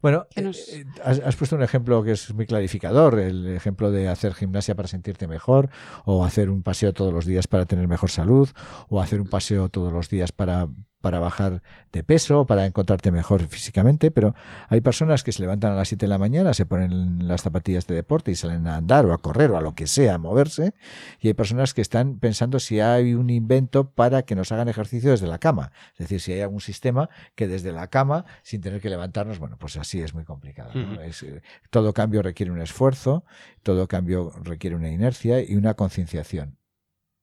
Bueno, 0.00 0.26
eh, 0.34 0.42
nos- 0.42 0.68
eh, 0.68 0.84
has, 1.04 1.20
has 1.20 1.36
puesto 1.36 1.54
un 1.54 1.62
ejemplo 1.62 2.02
que 2.02 2.12
es 2.12 2.34
muy 2.34 2.44
clarificador, 2.44 3.20
el 3.20 3.54
ejemplo 3.54 3.92
de 3.92 4.08
hacer 4.08 4.34
gimnasia 4.34 4.74
para 4.74 4.88
sentirte 4.88 5.28
mejor, 5.28 5.70
o 6.04 6.24
hacer 6.24 6.50
un 6.50 6.62
paseo 6.64 6.92
todos 6.92 7.12
los 7.12 7.24
días 7.24 7.46
para 7.46 7.66
tener 7.66 7.86
mejor 7.86 8.10
salud, 8.10 8.48
o 8.88 9.00
hacer 9.00 9.20
un 9.20 9.28
paseo 9.28 9.68
todos 9.68 9.92
los 9.92 10.08
días 10.08 10.32
para 10.32 10.66
para 11.02 11.18
bajar 11.18 11.62
de 11.92 12.02
peso, 12.02 12.46
para 12.46 12.64
encontrarte 12.64 13.10
mejor 13.10 13.46
físicamente, 13.48 14.10
pero 14.10 14.34
hay 14.68 14.80
personas 14.80 15.22
que 15.22 15.32
se 15.32 15.42
levantan 15.42 15.72
a 15.72 15.74
las 15.74 15.88
7 15.88 16.06
de 16.06 16.08
la 16.08 16.16
mañana, 16.16 16.54
se 16.54 16.64
ponen 16.64 17.28
las 17.28 17.42
zapatillas 17.42 17.86
de 17.86 17.94
deporte 17.94 18.30
y 18.30 18.34
salen 18.34 18.66
a 18.66 18.76
andar 18.76 19.04
o 19.04 19.12
a 19.12 19.18
correr 19.18 19.50
o 19.50 19.58
a 19.58 19.60
lo 19.60 19.74
que 19.74 19.86
sea, 19.86 20.14
a 20.14 20.18
moverse, 20.18 20.72
y 21.20 21.28
hay 21.28 21.34
personas 21.34 21.74
que 21.74 21.82
están 21.82 22.18
pensando 22.18 22.58
si 22.58 22.80
hay 22.80 23.12
un 23.12 23.28
invento 23.28 23.90
para 23.90 24.22
que 24.22 24.34
nos 24.34 24.50
hagan 24.52 24.68
ejercicio 24.68 25.10
desde 25.10 25.26
la 25.26 25.38
cama, 25.38 25.72
es 25.92 25.98
decir, 25.98 26.20
si 26.20 26.32
hay 26.32 26.40
algún 26.40 26.62
sistema 26.62 27.10
que 27.34 27.48
desde 27.48 27.72
la 27.72 27.88
cama, 27.88 28.24
sin 28.42 28.62
tener 28.62 28.80
que 28.80 28.88
levantarnos, 28.88 29.38
bueno, 29.38 29.58
pues 29.58 29.76
así 29.76 30.00
es 30.00 30.14
muy 30.14 30.24
complicado. 30.24 30.72
¿no? 30.74 31.02
es, 31.02 31.22
eh, 31.22 31.42
todo 31.70 31.92
cambio 31.92 32.22
requiere 32.22 32.52
un 32.52 32.60
esfuerzo, 32.60 33.24
todo 33.62 33.88
cambio 33.88 34.32
requiere 34.42 34.76
una 34.76 34.88
inercia 34.88 35.42
y 35.42 35.56
una 35.56 35.74
concienciación. 35.74 36.61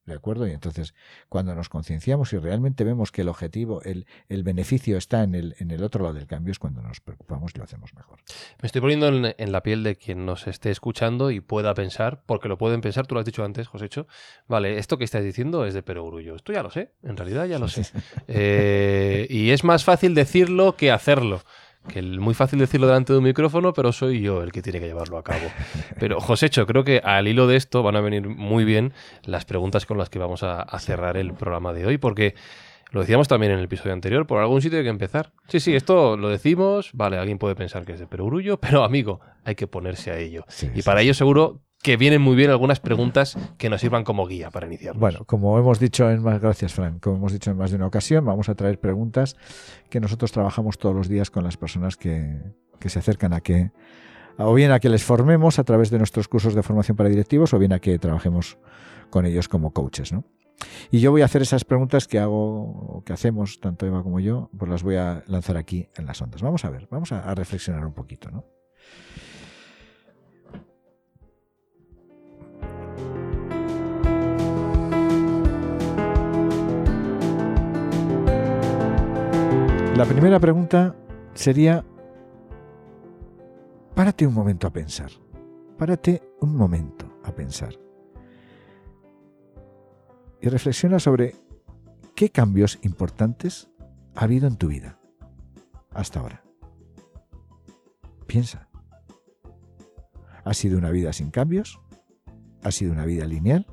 ¿De 0.09 0.15
acuerdo? 0.15 0.47
Y 0.47 0.51
entonces, 0.51 0.95
cuando 1.29 1.53
nos 1.55 1.69
concienciamos 1.69 2.33
y 2.33 2.37
realmente 2.37 2.83
vemos 2.83 3.11
que 3.11 3.21
el 3.21 3.29
objetivo, 3.29 3.81
el, 3.83 4.05
el 4.27 4.43
beneficio 4.43 4.97
está 4.97 5.23
en 5.23 5.35
el, 5.35 5.55
en 5.59 5.71
el 5.71 5.83
otro 5.83 6.03
lado 6.03 6.15
del 6.15 6.25
cambio, 6.25 6.51
es 6.51 6.59
cuando 6.59 6.81
nos 6.81 6.99
preocupamos 6.99 7.51
y 7.53 7.59
lo 7.59 7.63
hacemos 7.63 7.93
mejor. 7.93 8.19
Me 8.61 8.67
estoy 8.67 8.81
poniendo 8.81 9.07
en, 9.07 9.35
en 9.37 9.51
la 9.51 9.61
piel 9.61 9.83
de 9.83 9.95
quien 9.95 10.25
nos 10.25 10.47
esté 10.47 10.71
escuchando 10.71 11.29
y 11.31 11.39
pueda 11.39 11.73
pensar, 11.73 12.23
porque 12.25 12.47
lo 12.47 12.57
pueden 12.57 12.81
pensar, 12.81 13.05
tú 13.05 13.15
lo 13.15 13.21
has 13.21 13.25
dicho 13.25 13.43
antes, 13.43 13.67
Josécho, 13.67 14.07
vale, 14.47 14.77
esto 14.79 14.97
que 14.97 15.03
estás 15.03 15.23
diciendo 15.23 15.65
es 15.65 15.73
de 15.73 15.83
perogrullo. 15.83 16.35
Esto 16.35 16.51
ya 16.51 16.63
lo 16.63 16.71
sé, 16.71 16.91
en 17.03 17.15
realidad 17.15 17.45
ya 17.45 17.59
lo 17.59 17.67
sé. 17.67 17.83
Eh, 18.27 19.27
y 19.29 19.51
es 19.51 19.63
más 19.63 19.83
fácil 19.83 20.13
decirlo 20.13 20.75
que 20.75 20.91
hacerlo. 20.91 21.41
Que 21.87 21.99
es 21.99 22.05
muy 22.05 22.33
fácil 22.33 22.59
decirlo 22.59 22.87
delante 22.87 23.13
de 23.13 23.19
un 23.19 23.25
micrófono, 23.25 23.73
pero 23.73 23.91
soy 23.91 24.21
yo 24.21 24.43
el 24.43 24.51
que 24.51 24.61
tiene 24.61 24.79
que 24.79 24.85
llevarlo 24.85 25.17
a 25.17 25.23
cabo. 25.23 25.47
Pero, 25.99 26.19
Josécho, 26.19 26.67
creo 26.67 26.83
que 26.83 27.01
al 27.03 27.27
hilo 27.27 27.47
de 27.47 27.55
esto 27.55 27.81
van 27.83 27.95
a 27.95 28.01
venir 28.01 28.27
muy 28.27 28.63
bien 28.65 28.93
las 29.23 29.45
preguntas 29.45 29.85
con 29.85 29.97
las 29.97 30.09
que 30.09 30.19
vamos 30.19 30.43
a, 30.43 30.61
a 30.61 30.79
cerrar 30.79 31.17
el 31.17 31.33
programa 31.33 31.73
de 31.73 31.85
hoy, 31.85 31.97
porque 31.97 32.35
lo 32.91 33.01
decíamos 33.01 33.27
también 33.27 33.51
en 33.51 33.59
el 33.59 33.65
episodio 33.65 33.93
anterior, 33.93 34.25
por 34.25 34.39
algún 34.39 34.61
sitio 34.61 34.79
hay 34.79 34.83
que 34.83 34.89
empezar. 34.89 35.31
Sí, 35.47 35.59
sí, 35.59 35.75
esto 35.75 36.17
lo 36.17 36.29
decimos, 36.29 36.89
vale, 36.93 37.17
alguien 37.17 37.37
puede 37.37 37.55
pensar 37.55 37.85
que 37.85 37.93
es 37.93 37.99
de 37.99 38.07
perogrullo, 38.07 38.59
pero 38.59 38.83
amigo, 38.83 39.19
hay 39.45 39.55
que 39.55 39.67
ponerse 39.67 40.11
a 40.11 40.17
ello. 40.17 40.43
Sí, 40.47 40.69
y 40.73 40.77
sí, 40.77 40.83
para 40.83 40.99
sí. 40.99 41.05
ello 41.05 41.13
seguro 41.13 41.61
que 41.81 41.97
vienen 41.97 42.21
muy 42.21 42.35
bien 42.35 42.49
algunas 42.49 42.79
preguntas 42.79 43.37
que 43.57 43.69
nos 43.69 43.81
sirvan 43.81 44.03
como 44.03 44.27
guía 44.27 44.51
para 44.51 44.67
iniciar. 44.67 44.97
Bueno, 44.97 45.23
como 45.25 45.57
hemos 45.57 45.79
dicho 45.79 46.09
en 46.09 46.21
más, 46.21 46.41
gracias 46.41 46.73
Fran, 46.73 46.99
como 46.99 47.17
hemos 47.17 47.33
dicho 47.33 47.51
en 47.51 47.57
más 47.57 47.71
de 47.71 47.77
una 47.77 47.87
ocasión, 47.87 48.25
vamos 48.25 48.49
a 48.49 48.55
traer 48.55 48.79
preguntas 48.79 49.35
que 49.89 49.99
nosotros 49.99 50.31
trabajamos 50.31 50.77
todos 50.77 50.95
los 50.95 51.07
días 51.07 51.31
con 51.31 51.43
las 51.43 51.57
personas 51.57 51.95
que, 51.95 52.37
que 52.79 52.89
se 52.89 52.99
acercan 52.99 53.33
a 53.33 53.41
que, 53.41 53.71
o 54.37 54.53
bien 54.53 54.71
a 54.71 54.79
que 54.79 54.89
les 54.89 55.03
formemos 55.03 55.57
a 55.57 55.63
través 55.63 55.89
de 55.89 55.97
nuestros 55.97 56.27
cursos 56.27 56.53
de 56.53 56.63
formación 56.63 56.97
para 56.97 57.09
directivos, 57.09 57.53
o 57.53 57.59
bien 57.59 57.71
a 57.71 57.79
que 57.79 57.97
trabajemos 57.97 58.57
con 59.09 59.25
ellos 59.25 59.47
como 59.47 59.71
coaches, 59.71 60.11
¿no? 60.11 60.25
Y 60.91 60.99
yo 60.99 61.11
voy 61.11 61.21
a 61.21 61.25
hacer 61.25 61.41
esas 61.41 61.63
preguntas 61.63 62.05
que 62.05 62.19
hago, 62.19 63.01
que 63.05 63.13
hacemos, 63.13 63.61
tanto 63.61 63.85
Eva 63.85 64.03
como 64.03 64.19
yo, 64.19 64.49
pues 64.57 64.69
las 64.69 64.83
voy 64.83 64.97
a 64.97 65.23
lanzar 65.27 65.55
aquí 65.55 65.87
en 65.95 66.05
las 66.05 66.21
ondas. 66.21 66.41
Vamos 66.41 66.65
a 66.65 66.69
ver, 66.69 66.89
vamos 66.91 67.13
a, 67.13 67.21
a 67.21 67.33
reflexionar 67.33 67.85
un 67.85 67.93
poquito, 67.93 68.29
¿no? 68.29 68.43
La 79.99 80.05
primera 80.05 80.39
pregunta 80.39 80.95
sería, 81.33 81.83
párate 83.95 84.25
un 84.25 84.33
momento 84.33 84.65
a 84.65 84.69
pensar, 84.71 85.11
párate 85.77 86.23
un 86.39 86.55
momento 86.55 87.19
a 87.25 87.35
pensar 87.35 87.73
y 90.41 90.47
reflexiona 90.47 90.99
sobre 90.99 91.35
qué 92.15 92.29
cambios 92.29 92.79
importantes 92.81 93.69
ha 94.15 94.23
habido 94.23 94.47
en 94.47 94.55
tu 94.55 94.69
vida 94.69 94.97
hasta 95.91 96.21
ahora. 96.21 96.43
Piensa. 98.25 98.69
¿Ha 100.45 100.53
sido 100.53 100.77
una 100.77 100.91
vida 100.91 101.11
sin 101.11 101.29
cambios? 101.29 101.77
¿Ha 102.63 102.71
sido 102.71 102.93
una 102.93 103.03
vida 103.03 103.25
lineal? 103.25 103.67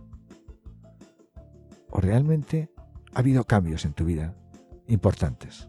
¿O 1.89 2.01
realmente 2.01 2.69
ha 3.15 3.21
habido 3.21 3.45
cambios 3.45 3.85
en 3.85 3.93
tu 3.93 4.05
vida 4.05 4.35
importantes? 4.89 5.69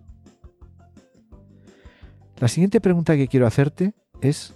La 2.39 2.47
siguiente 2.47 2.79
pregunta 2.79 3.15
que 3.15 3.27
quiero 3.27 3.47
hacerte 3.47 3.95
es, 4.21 4.53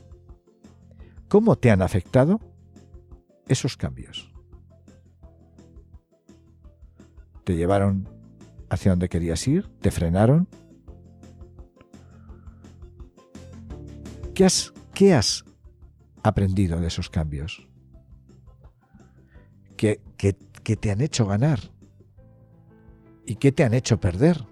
¿cómo 1.28 1.56
te 1.56 1.72
han 1.72 1.82
afectado 1.82 2.39
esos 3.48 3.76
cambios? 3.76 4.32
¿Te 7.44 7.56
llevaron 7.56 8.08
hacia 8.70 8.91
donde 8.91 9.10
querías 9.10 9.48
ir? 9.48 9.67
¿Te 9.80 9.89
frenaron? 9.89 10.48
¿Qué 14.36 14.46
has, 14.46 14.74
qué 14.94 15.15
has 15.15 15.44
aprendido 16.22 16.80
de 16.80 16.88
esos 16.88 17.10
cambios? 17.10 17.67
¿Qué, 19.76 20.02
qué, 20.17 20.38
qué 20.63 20.76
te 20.76 20.91
han 20.91 21.02
hecho 21.02 21.26
ganar? 21.26 21.60
¿Y 23.26 23.36
qué 23.36 23.52
te 23.52 23.63
han 23.63 23.74
hecho 23.74 24.00
perder? 24.00 24.51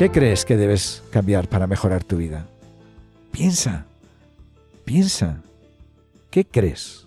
¿Qué 0.00 0.10
crees 0.10 0.46
que 0.46 0.56
debes 0.56 1.02
cambiar 1.10 1.46
para 1.46 1.66
mejorar 1.66 2.02
tu 2.02 2.16
vida? 2.16 2.46
Piensa, 3.32 3.84
piensa. 4.86 5.42
¿Qué 6.30 6.46
crees 6.46 7.06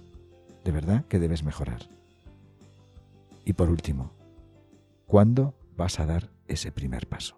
de 0.64 0.72
verdad 0.72 1.04
que 1.10 1.18
debes 1.18 1.42
mejorar? 1.42 1.90
Y 3.46 3.54
por 3.54 3.72
último, 3.72 4.12
¿cuándo 5.08 5.56
vas 5.76 6.00
a 6.00 6.06
dar 6.06 6.30
ese 6.48 6.72
primer 6.72 7.08
paso? 7.08 7.36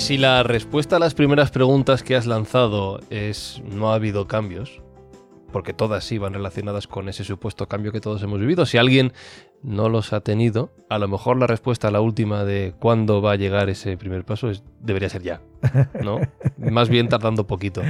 Y 0.00 0.02
si 0.02 0.16
la 0.16 0.42
respuesta 0.42 0.96
a 0.96 0.98
las 0.98 1.12
primeras 1.12 1.50
preguntas 1.50 2.02
que 2.02 2.16
has 2.16 2.26
lanzado 2.26 3.00
es 3.10 3.62
no 3.70 3.92
ha 3.92 3.96
habido 3.96 4.26
cambios, 4.26 4.80
porque 5.52 5.74
todas 5.74 6.04
sí 6.04 6.16
van 6.16 6.32
relacionadas 6.32 6.86
con 6.86 7.10
ese 7.10 7.22
supuesto 7.22 7.68
cambio 7.68 7.92
que 7.92 8.00
todos 8.00 8.22
hemos 8.22 8.40
vivido, 8.40 8.64
si 8.64 8.78
alguien 8.78 9.12
no 9.62 9.90
los 9.90 10.14
ha 10.14 10.22
tenido, 10.22 10.72
a 10.88 10.98
lo 10.98 11.06
mejor 11.06 11.36
la 11.36 11.46
respuesta 11.46 11.88
a 11.88 11.90
la 11.90 12.00
última 12.00 12.46
de 12.46 12.72
cuándo 12.80 13.20
va 13.20 13.32
a 13.32 13.36
llegar 13.36 13.68
ese 13.68 13.98
primer 13.98 14.24
paso 14.24 14.48
es, 14.48 14.62
debería 14.80 15.10
ser 15.10 15.22
ya, 15.22 15.42
¿no? 16.02 16.18
Más 16.56 16.88
bien 16.88 17.10
tardando 17.10 17.46
poquito. 17.46 17.82